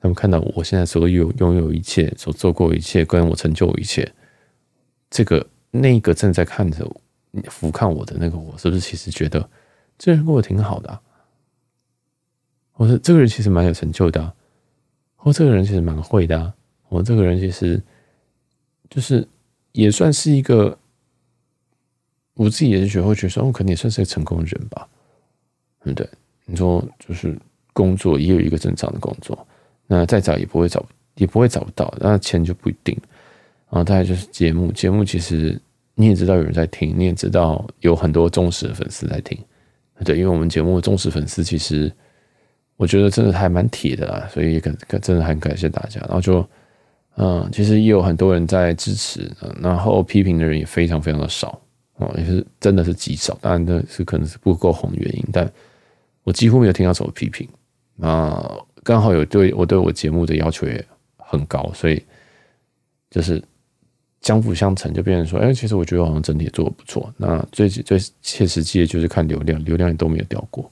[0.00, 4.10] 他们看到我现在所有拥有一切，所做过一切，跟我成就一切，
[5.10, 7.00] 这个那个正在看着我。
[7.30, 9.48] 你俯瞰我的那个我，是不是其实觉得
[9.98, 11.00] 这人过得挺好的？
[12.74, 14.34] 我说这个人其实蛮有成就的啊，
[15.16, 16.52] 或这个人其实蛮会的，
[16.88, 17.82] 我这个人其实
[18.90, 19.26] 就是
[19.72, 20.78] 也算是一个，
[22.34, 24.86] 我自己也是觉得会觉得，我可能也算是个成功人吧，
[25.82, 26.08] 对不对？
[26.44, 27.38] 你说就是
[27.72, 29.46] 工作也有一个正常的工作，
[29.86, 30.84] 那再找也不会找，
[31.16, 32.94] 也不会找不到，那钱就不一定。
[33.70, 35.60] 然后大概就是节目，节目其实。
[35.98, 39.36] 你也知道有人在听，你也知道有很多忠实的粉丝在听，
[40.04, 41.90] 对，因为我们节目忠实粉丝其实
[42.76, 45.98] 我觉得真的还蛮铁的啦，所以也感真的很感谢大家。
[46.02, 46.46] 然后就
[47.16, 49.32] 嗯，其实也有很多人在支持，
[49.62, 51.58] 然后批评的人也非常非常的少
[51.94, 53.36] 哦，也是真的是极少。
[53.40, 55.50] 当然那是可能是不够红的原因，但
[56.24, 57.48] 我几乎没有听到什么批评。
[57.94, 58.38] 那
[58.84, 60.84] 刚好有对我对我节目的要求也
[61.16, 62.04] 很高，所以
[63.08, 63.42] 就是。
[64.22, 67.12] 相辅相成，就变成说，哎，其实我觉得好像整体做得不错。
[67.16, 70.68] 那最最切实际的就是看流量，流量也都没有掉过，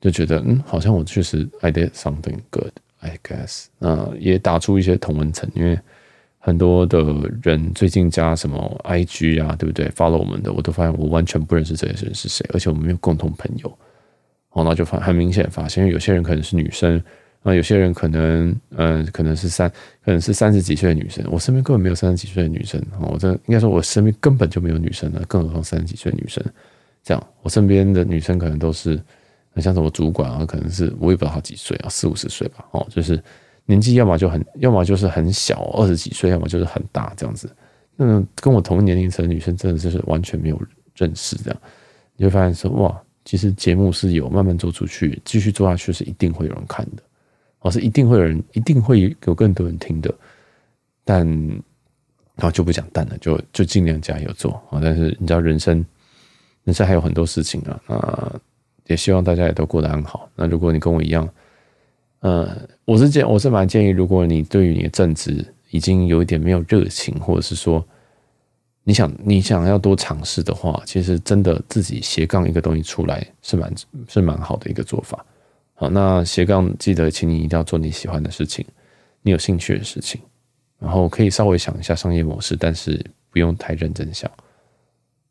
[0.00, 3.66] 就觉得嗯，好像我确实 I did something good, I guess。
[3.78, 5.78] 那也打出一些同文层，因为
[6.38, 7.04] 很多的
[7.42, 13.78] 人最近加什么 IG 啊，对不对？follow 我们的，我都发现我完全不认识这些人是谁，而且我们没有共同朋友。
[14.50, 17.02] 哦，那就发很明显发现，因为有些人可能是女生。
[17.48, 19.70] 那，有些人可能，嗯、可能是三，
[20.04, 21.24] 可能是三十几岁的女生。
[21.30, 26.44] 我身边根本没有三十几岁的女生，我这应该说，我身边根本就没有女生了，更何况三十几岁的女生。
[27.04, 29.00] 这样，我身边的女生可能都是，
[29.58, 33.22] 像什么主管啊，可能是我也不知道她几岁啊，四五十岁吧，哦，就是
[33.64, 37.48] 年纪要么就很，要么就是很小，二十几岁，要么就是很大这样子。
[37.94, 40.60] 那跟我同年龄层的女生，真的就是完全没有
[40.96, 41.60] 认识，这样
[42.16, 47.02] 你会发现说，哇，其实节目是有慢慢做出去，继续做下去是一定会有人看的。
[47.60, 50.14] 哦，是一定会有人，一定会有更多人听的，
[51.04, 51.26] 但
[52.36, 54.78] 然后就不讲淡了，就就尽量加油做啊！
[54.82, 55.84] 但是你知道，人生
[56.64, 58.40] 人生还有很多事情啊，啊，
[58.86, 60.28] 也希望大家也都过得很好。
[60.36, 61.28] 那如果你跟我一样，
[62.20, 67.82] 呃，我是建我是蛮建议，如果你对于你的正职已经有一点没有热情，或者是说
[68.84, 73.72] 你想你想要多尝试的话，其实真的自己斜杠一个东西出来是蛮
[74.08, 75.24] 是蛮好的一个做法。
[75.78, 78.64] 好，那斜杠记得，请你一定要做你喜欢的事情，
[79.20, 80.18] 你有兴趣的事情，
[80.78, 82.98] 然后可以稍微想一下商业模式，但是
[83.30, 84.30] 不用太认真想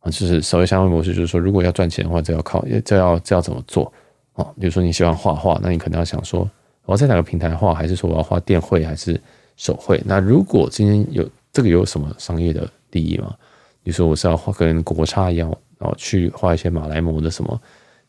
[0.01, 0.11] 啊。
[0.11, 3.91] 就是所谓商业模式，就是说如果要赚钱的话，这要靠，这要这要怎么做
[4.33, 4.45] 啊？
[4.59, 6.47] 比如说你喜欢画画，那你可能要想说，
[6.85, 9.19] 我要在哪个平台画，还是说我要画电绘还是
[9.57, 9.99] 手绘？
[10.05, 13.35] 那如果今天有这个有什么商业的利益吗？
[13.81, 17.59] 比如说我是要画跟国差一样，然后去画一些马来模的什么？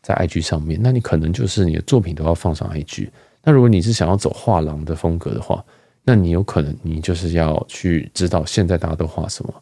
[0.07, 3.09] 在 IG 上面，那你可能就是你的作品都要放上 IG。
[3.43, 5.61] 那如果你是想要走画廊的风格的话，
[6.01, 9.53] 那你有可能你就是要去知道现在大家都画什么，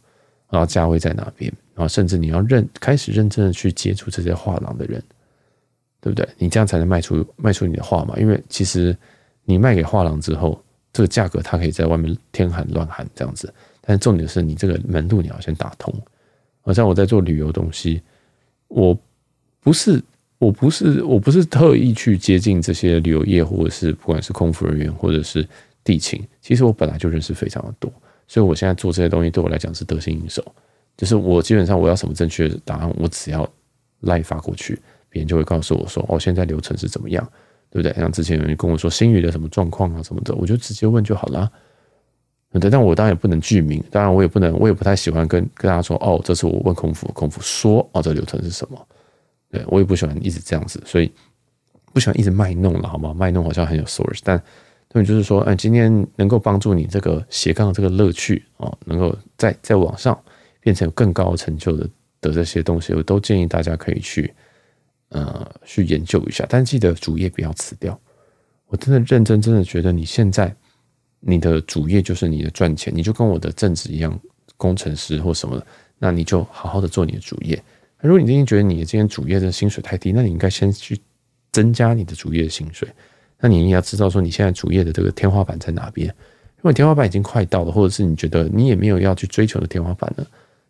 [0.51, 5.01] 然后价位在哪边，然后甚至你要认开始认真的去接触这些画廊的人，
[5.99, 6.29] 对不对？
[6.37, 8.15] 你这样才能卖出卖出你的画嘛。
[8.19, 8.95] 因为其实
[9.45, 15.91] 你卖给画廊之后，这个价格它可以在外面天喊乱喊这样子，但是重点是你这个门路你要先打通。
[16.61, 17.99] 好像我在做旅游东西，
[18.67, 18.95] 我
[19.59, 19.99] 不是。
[20.37, 25.47] 我不是我不是特意去接近这些旅游业，或者是不管是空服人员，或者是
[25.83, 27.91] 地勤，其实我本来就认识非常的多，
[28.27, 30.43] 所以我现在做这些东西对我来讲是得心应手。
[30.97, 33.47] 就是我基本上我要什么正确的答案，我只要
[34.01, 34.79] 赖发过去，
[35.09, 37.25] 别人就会告诉我说：“哦，现在流程是怎么样，
[37.69, 41.51] 对不对？”像之前有人跟我说星宇的什么状况啊什么的，我就直接问就好了。
[42.59, 48.87] 对，但我当然也不能具名，当然我也不能，我也不太喜欢跟跟大家说：“哦，这次我问空服，空服说哦，这流程是什么。”
[49.55, 51.11] 对，我也不喜欢一直这样子，所以
[51.93, 53.13] 不喜欢一直卖弄了，好吗？
[53.13, 54.41] 卖弄好像很有 source，但
[54.89, 60.17] 对，就是说，哎，今天能够帮助你这个斜杠这个乐趣啊，能够在在网上
[60.61, 61.89] 变成有更高成就的
[62.21, 64.33] 的这些东西，我都建议大家可以去
[65.09, 66.45] 呃去研究一下。
[66.47, 67.99] 但记得主业不要辞掉。
[68.67, 70.55] 我真的认真真的觉得，你现在
[71.19, 74.17] 你的主业就是你的赚钱，你就跟我的正职一样，
[74.57, 75.67] 工程师或什么的，
[75.99, 77.61] 那你就好好的做你的主业。
[78.01, 80.99] 如果你今天觉得你今天主业的薪水太低，那你应该先去
[81.51, 82.87] 增加你的主业的薪水。
[83.39, 86.07] 那你也要知道说你现在主业的这个天花板在哪边。
[86.57, 90.25] 如果天花板已经快到了，或者是你觉得你也没有要去追求的天花板了，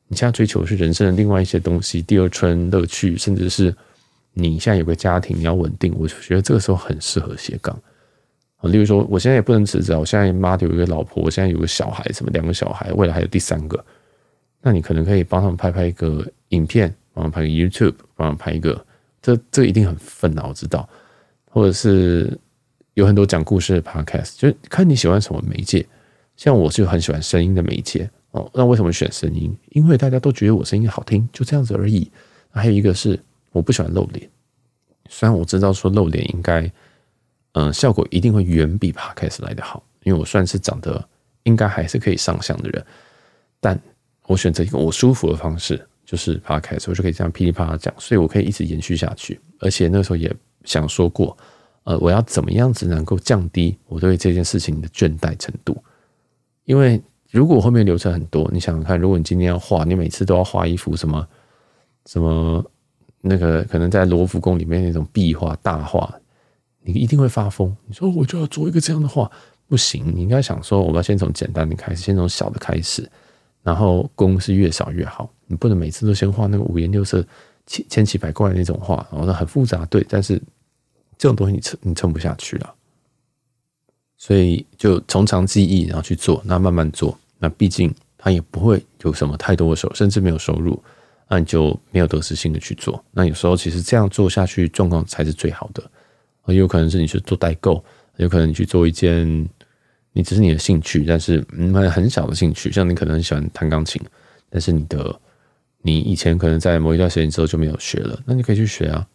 [0.08, 3.74] 你现在追求的是人生的另外一些东西，第二春乐趣，甚至是
[4.34, 7.74] 你现在有个家庭，你要稳定，我就觉得这个时候很适合斜杠
[8.58, 8.70] 啊。
[8.70, 13.84] 例如说，我现在也不能辞职啊，我现在妈的有一个老婆，我现在有个小孩，什么两个小孩，未来还有第三个，
[14.62, 16.94] 那你可能可以帮他们拍拍一个影片。
[17.16, 18.86] 帮我拍个 YouTube，帮我拍一个，
[19.22, 20.46] 这这一定很愤啊！
[20.50, 20.88] 我知道，
[21.50, 22.38] 或者是
[22.94, 25.88] 有很多讲故事的 Podcast，就看你喜欢什么媒介。
[26.36, 28.52] 像我就很喜欢声音的媒介哦。
[28.54, 29.58] 那为什么选声音？
[29.70, 32.12] 因为大家都觉得我声音好听，就这样子而已。
[32.52, 33.18] 还有一个是
[33.54, 34.30] 我不喜欢露脸，
[35.08, 36.70] 虽然我知道说露脸应该，
[37.54, 41.08] 嗯，效果一定会远比 Podcast 来的好，因为我算是长得
[41.44, 42.86] 应该还是可以上相的人，
[43.62, 43.80] 但
[44.28, 45.88] 我选择一个我舒服的方式。
[46.06, 49.40] 就是 Podcast，我就可以这样噼里啪啦讲，所以我可以一直延续下去。
[49.60, 50.32] 而且那时候也
[50.64, 51.36] 想说过，
[51.84, 55.76] 呃，我要怎么样子能够降低我对这件事情的倦怠程度？
[56.66, 57.02] 因为
[57.32, 61.28] 如果后面流程很多，你想想看，如果你今天要画，你每次都要画一幅什么
[62.06, 62.64] 什么
[63.22, 66.14] 那个可能在罗浮宫里面那种壁画大画，
[66.82, 67.76] 你一定会发疯。
[67.88, 69.30] 你说我就要做一个这样的画，
[69.68, 73.10] 不行，你应该想说，我们要先从简单的开始，先从小的开始。
[73.64, 77.26] 然后工是越少越好，你不能每次都先画那个五颜六色、
[77.66, 80.06] 千千奇百怪的那种画，然后很复杂，对。
[80.10, 80.42] 但是
[81.18, 82.74] 这种东西你撑你撑不下去了，
[84.18, 87.18] 所以就从长计议，然后去做，那慢慢做。
[87.40, 90.82] 那毕竟它也不会有什么太多的收，甚至没有收入，
[91.30, 93.04] 那你就没有得失心的去做。
[93.12, 95.84] 那有时候其实这样做下去状况才是最好的。
[96.54, 97.84] 有可能是你去做代购，
[98.18, 99.48] 有可能你去做一件。
[100.18, 104.02] 你只是你的兴趣，但是嗯，很小的兴趣，像你可能喜欢弹钢琴，
[104.50, 105.14] 但是你的
[105.88, 109.08] 你以前可能在某一段时间之后就没有学了，那你可以去学啊，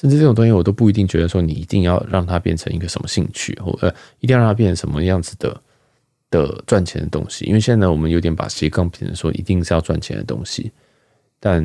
[0.00, 5.60] 甚至这种东西我都不一定觉得说你一定要让它变成一个什么兴趣，或呃一定要让它变成什么样子的
[6.30, 7.44] 的赚钱的东西。
[7.44, 10.72] 因为现在呢，我们有点把斜杠变成说一定是要赚钱的东西，
[11.38, 11.62] 但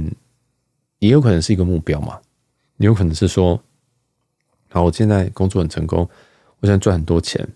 [0.99, 2.19] 也有可能是一个目标嘛，
[2.79, 3.57] 也有可能是说，
[4.67, 6.01] 好，我现在工作很成功，
[6.59, 7.47] 我现在赚很多钱，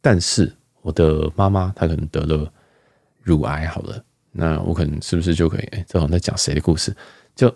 [0.00, 0.52] 但是
[0.82, 2.52] 我的妈妈她可能得了
[3.22, 4.02] 乳癌，好了。
[4.38, 5.66] 那我可能是不是就可以？
[5.72, 6.94] 哎，这好像在讲谁的故事？
[7.34, 7.52] 就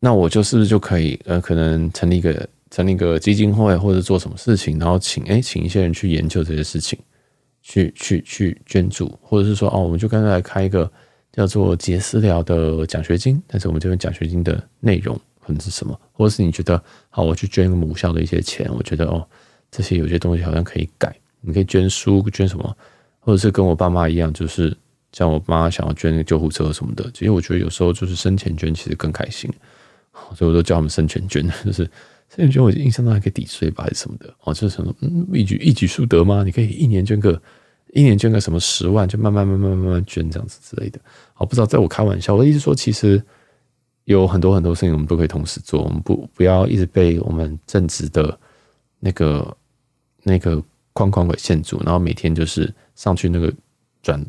[0.00, 1.20] 那我就是不是就可以？
[1.26, 6.98] 呃，可能成立一个成立一个基金会，或者做什么事情，然后请哎，请一些人去研究这些事情，
[7.60, 10.90] 去去去捐助，或者是说哦，我们就干脆来开一个
[11.30, 13.40] 叫做杰思聊的奖学金。
[13.46, 16.00] 但是我们这边奖学金的内容可能是什么？
[16.12, 19.24] 或者是你觉得好，我去捐个母校的一些钱，我觉得哦，
[19.70, 21.14] 这些有些东西好像可以改。
[21.40, 22.76] 你可以捐书，捐什么？
[23.20, 24.76] 或者是跟我爸妈一样，就是。
[25.12, 29.50] 像我妈想要捐个救护车什么的，其实我觉得有时候就是生前捐其实更开心，
[30.34, 31.84] 所以我都叫他们生前捐， 就是
[32.30, 36.42] 生前捐，我印象中还可以抵税吧，还是什么的哦，就是什么嗯一举一举数得吗？
[36.44, 37.40] 你可以一年捐个
[37.92, 40.98] 一年捐个什么十万，就慢慢慢慢慢慢捐这样子之类的。
[41.34, 43.22] 好，不知道在我开玩笑，我的意思说，其实
[44.04, 48.38] 有很多很多事情我们都可以同时做，我们不不要一直被我们正直的
[48.98, 49.54] 那个
[50.22, 50.62] 那个
[50.94, 53.52] 框框给限住，然后每天就是上去那个
[54.02, 54.24] 转。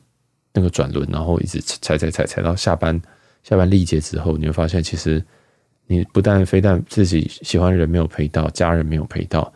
[0.54, 3.02] 那个转轮，然后一直踩踩踩踩到下班，
[3.44, 5.24] 下班历劫之后，你会发现，其实
[5.88, 9.52] 你不但非但自己喜欢的人没有陪到，家人没有陪到，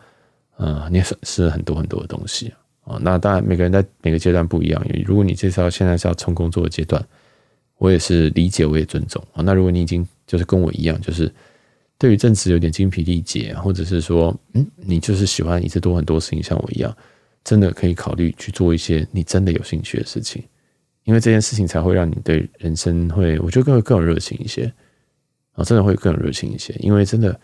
[0.56, 2.52] 呃，你也损失了很多很多的东西
[2.84, 2.98] 啊。
[3.00, 4.82] 那当然，每个人在每个阶段不一样。
[4.88, 7.02] 因为如果你这时候现在是要冲工作的阶段，
[7.78, 9.42] 我也是理解，我也尊重啊。
[9.42, 11.32] 那如果你已经就是跟我一样，就是
[11.96, 16.94] 对于正职有点精疲力竭，或者是说，嗯，你就是喜欢一直做很多事情，像我一样，
[17.44, 20.42] 真的可以考虑去做一些你真的有兴趣的事情。
[21.08, 24.70] 因为这件事情才会让你对人生会，我觉得更更有热情一些
[25.52, 26.74] 啊，真的会更有热情一些。
[26.80, 27.40] 因为真的，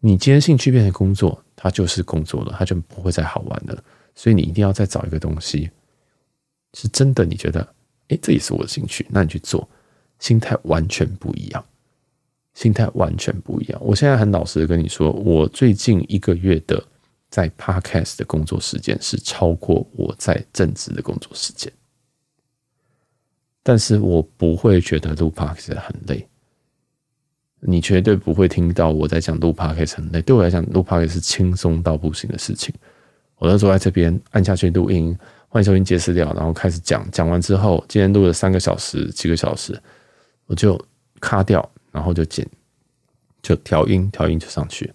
[0.00, 3.82] 你今天兴趣变成工作，它就是工作了，它就不会再好玩了。
[4.14, 5.70] 所以你一定要再找一个东西，
[6.74, 7.66] 是真的你觉得，
[8.08, 9.66] 哎，这也是我的兴趣，那你去做，
[10.18, 11.64] 心态完全不一样，
[12.52, 13.80] 心态完全不一样。
[13.82, 16.86] 我现在很老实的跟你说，我最近一个月的
[17.30, 21.72] 在 Podcast 的工作时间是超过我在正职的工作时间。
[23.62, 26.26] 但是我不会觉得录 podcast 很累，
[27.60, 30.22] 你绝对不会听到我在讲录 podcast 很累。
[30.22, 32.74] 对我来讲，录 podcast 是轻松到不行的事情。
[33.36, 35.16] 我都坐在这边按下去录音，
[35.48, 37.08] 欢迎收听杰思聊，然后开始讲。
[37.10, 39.80] 讲完之后，今天录了三个小时、几个小时，
[40.46, 40.80] 我就
[41.20, 42.44] 卡掉，然后就剪，
[43.42, 44.92] 就调音，调音就上去。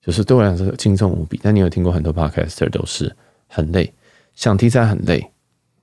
[0.00, 1.38] 就是对我来说轻松无比。
[1.42, 3.14] 但你有听过很多 podcaster 都是
[3.46, 3.92] 很累，
[4.34, 5.30] 想题材很累，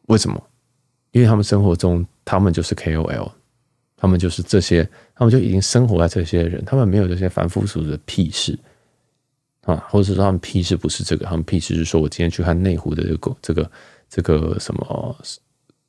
[0.07, 0.41] 为什么？
[1.15, 3.31] 因为他们生活中，他们就是 KOL，
[3.95, 4.85] 他们就是这些，
[5.15, 8.59] 他们就已经生活在这些人，他们没有这些凡夫俗子的屁事
[9.61, 13.71] 啊，或者是说他们屁事不是这个，他们屁事是说我今天去看内湖的这个这个
[14.09, 15.17] 这个什么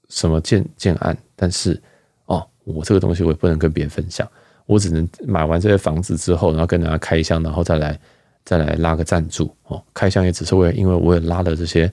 [0.08, 1.82] 什么建建案，但是
[2.26, 4.30] 哦，我这个东西我也不能跟别人分享，
[4.66, 7.98] 我只能买完这些房子之后，然后跟大家开箱，然后再来
[8.44, 11.92] 再来拉个赞助哦，开箱也只是为了，因为我也拉了这些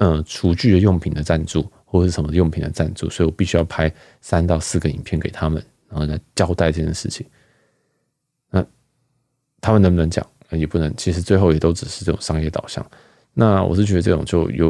[0.00, 1.66] 嗯厨具的用品的赞助。
[1.92, 7.26] 或者是什么用品的赞助，所以我必须要拍三到四个影片给他们，然后来交代这件事情。
[8.50, 8.64] 那
[9.60, 10.26] 他们能不能讲？
[10.52, 10.90] 也不能。
[10.96, 12.84] 其实最后也都只是这种商业导向。
[13.34, 14.68] 那我是觉得这种就有，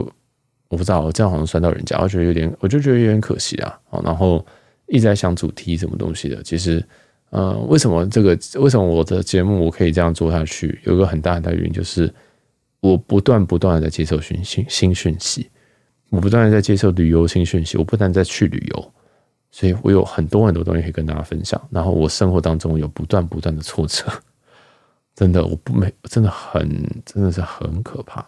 [0.67, 3.79] 我不知道，这样好像酸到人家，我觉得有点，我就觉得有点可惜啊。
[4.03, 4.45] 然后
[4.87, 6.43] 一直在想主题什么东西的。
[6.43, 6.85] 其实，
[7.31, 8.37] 呃，为什么这个？
[8.57, 10.81] 为什么我的节目我可以这样做下去？
[10.83, 12.13] 有一个很大很大原因就是，
[12.81, 15.49] 我不断不断的在接受讯新新讯息。
[16.13, 18.93] 我不断的在接受旅游新讯息，我不断在去旅游，
[19.51, 21.59] 所以我有很多很多东西可以跟大家分享。
[21.71, 24.05] 然后我生活当中有不断不断的挫折，
[25.17, 26.69] 真的我不没真的很
[27.07, 28.21] 真的是很可怕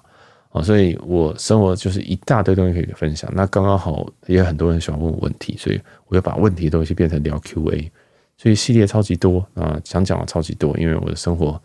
[0.48, 0.62] 啊！
[0.62, 3.30] 所以我生活就是一大堆东西可以分享。
[3.34, 7.92] 那刚刚好也有很多人喜欢问我问题，所以我就把问题的东西变成聊 Q&A，
[8.38, 11.60] 所以系列超级多啊，想讲的超级多，因为我的生活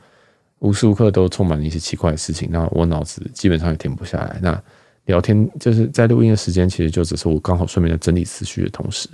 [0.59, 4.37] 无时无刻都充满了一些奇怪的事情，那我脑子基本上也停不下来。
[4.41, 4.61] 那
[5.09, 9.09] 聊天就是在录音的时间，其实就只是我刚好顺便在整理思绪的同时，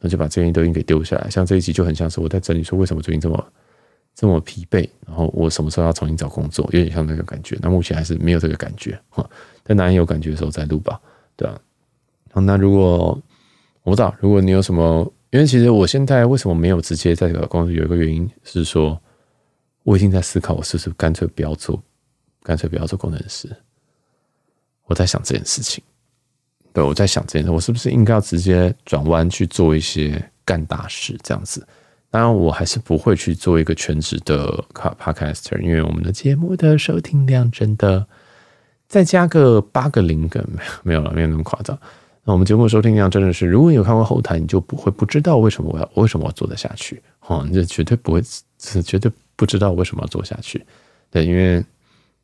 [0.00, 1.30] 那就把这些录音给丢下来。
[1.30, 3.46] 像这一集就很像是我在整理说为什么最近这么
[4.12, 7.56] 这么疲惫，然后我什么时候要重新找工作，有点像那个感觉。
[7.62, 9.24] 那目前还是没有这个感觉哈，
[9.62, 11.00] 等哪里有感觉的时候再录吧，
[11.36, 11.56] 对啊。
[12.32, 13.16] 好，那如果
[13.84, 19.00] 我不知道，如果你有什么，因为其实我现在为什么没有直接在这个公司，有一个原因是说，
[19.84, 21.80] 我已经在思考，我是不是干脆不要做，
[22.42, 23.48] 干脆不要做工程师。
[24.86, 25.82] 我在想这件事情，
[26.72, 31.66] 对，我在想这件事，我是不是应该要直接转弯去做一些干大事这样子？
[32.10, 38.06] 当然，我还是不会去做一个全职的卡 Podcaster，因为我们的节目的收听量真的
[38.88, 41.76] 再加个八个零个没有没有了，没有那么夸张。
[42.24, 48.22] 那我们节目的收听量真的是，如果你有看过后台，你就不会不知道为什么我要为什么我要做得下去哦，你就绝对不会
[48.58, 50.64] 是绝对不知道为什么要做下去。
[51.10, 51.62] 对，因为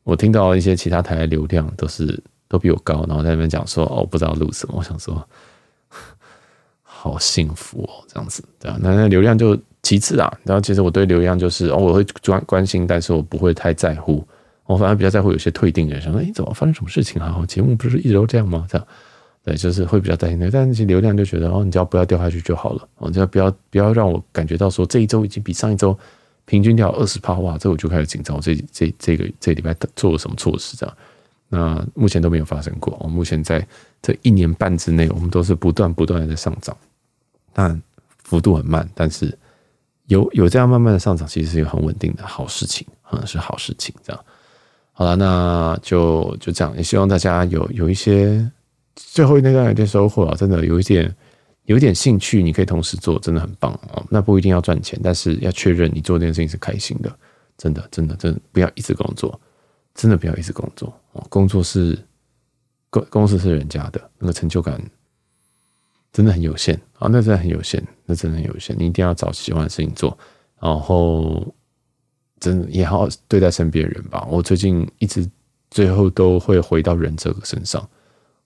[0.03, 2.21] 我听到一些其他台的流量都是
[2.53, 5.27] 都比我高，然后在那边讲说哦，不知道录什么，我想说
[6.83, 9.59] 好幸福哦，这样子对啊，那那流量就。
[9.83, 14.25] 其次啊，然后其实我对流量就是哦，我会专关心，但是我不会太在乎。
[14.65, 17.43] 我反而比较在乎有些退订的人，想说，哎，怎么发生什么事情啊？
[17.49, 18.65] 节目不是一直都这样吗？
[18.69, 18.87] 这样，
[19.43, 20.49] 对，就是会比较担心。
[20.49, 22.87] 但是其实流量就觉得哦，你只要不要掉下去就好了。
[22.95, 25.99] 哦，只要不要不要让我感觉到说这一周已经比上一周
[26.45, 28.37] 平均掉二十趴，哇，这我就开始紧张。
[28.37, 30.77] 我这这这个这礼拜做了什么措施？
[30.77, 30.97] 这样，
[31.49, 32.97] 那目前都没有发生过。
[32.99, 33.65] 我目前在
[34.01, 36.75] 这一年半之内，我们都是不断不断的在上涨，
[37.51, 37.81] 但
[38.23, 39.37] 幅度很慢，但是。
[40.07, 43.95] 有有这样慢慢的上涨，其实是一个很稳定的好事情，嗯，是好事情。
[44.03, 44.25] 这样，
[44.91, 46.75] 好了，那就就这样。
[46.75, 48.45] 也希望大家有有一些
[48.97, 51.15] 最后那段有点收获啊，真的有一点
[51.63, 54.05] 有一点兴趣，你可以同时做，真的很棒哦。
[54.09, 57.09] 那不一定要赚钱，但是要确认你做这件事情是开心的，
[57.57, 59.39] 真的真的真的不要一直工作，
[59.95, 61.25] 真的不要一直工作哦。
[61.29, 61.97] 工作是
[62.89, 64.81] 公公司是人家的，那个成就感。
[66.11, 68.75] 真的很有限啊，那真的很有限，那真的很有限。
[68.77, 70.15] 你一定要找喜欢的事情做，
[70.59, 71.43] 然后
[72.39, 74.23] 真的也好好对待身边人吧。
[74.29, 75.27] 我最近一直
[75.71, 77.89] 最后都会回到人这个身上，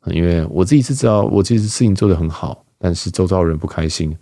[0.06, 4.18] 因为我自己是知道，我其实事情做得很好，但是周遭人不开心，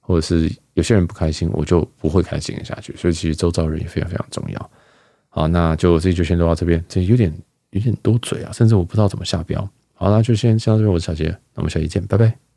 [0.00, 2.94] 或者是有些人不开心，我就不会开心下去。
[2.98, 4.70] 所以其实周遭人也非常非常重要。
[5.30, 7.32] 好，那就这期就先录到这边，这有点
[7.70, 9.66] 有点多嘴啊，甚至我不知道怎么下标。
[9.94, 12.49] 好，那就先先到这边，我是小杰，那我们下期见，拜拜。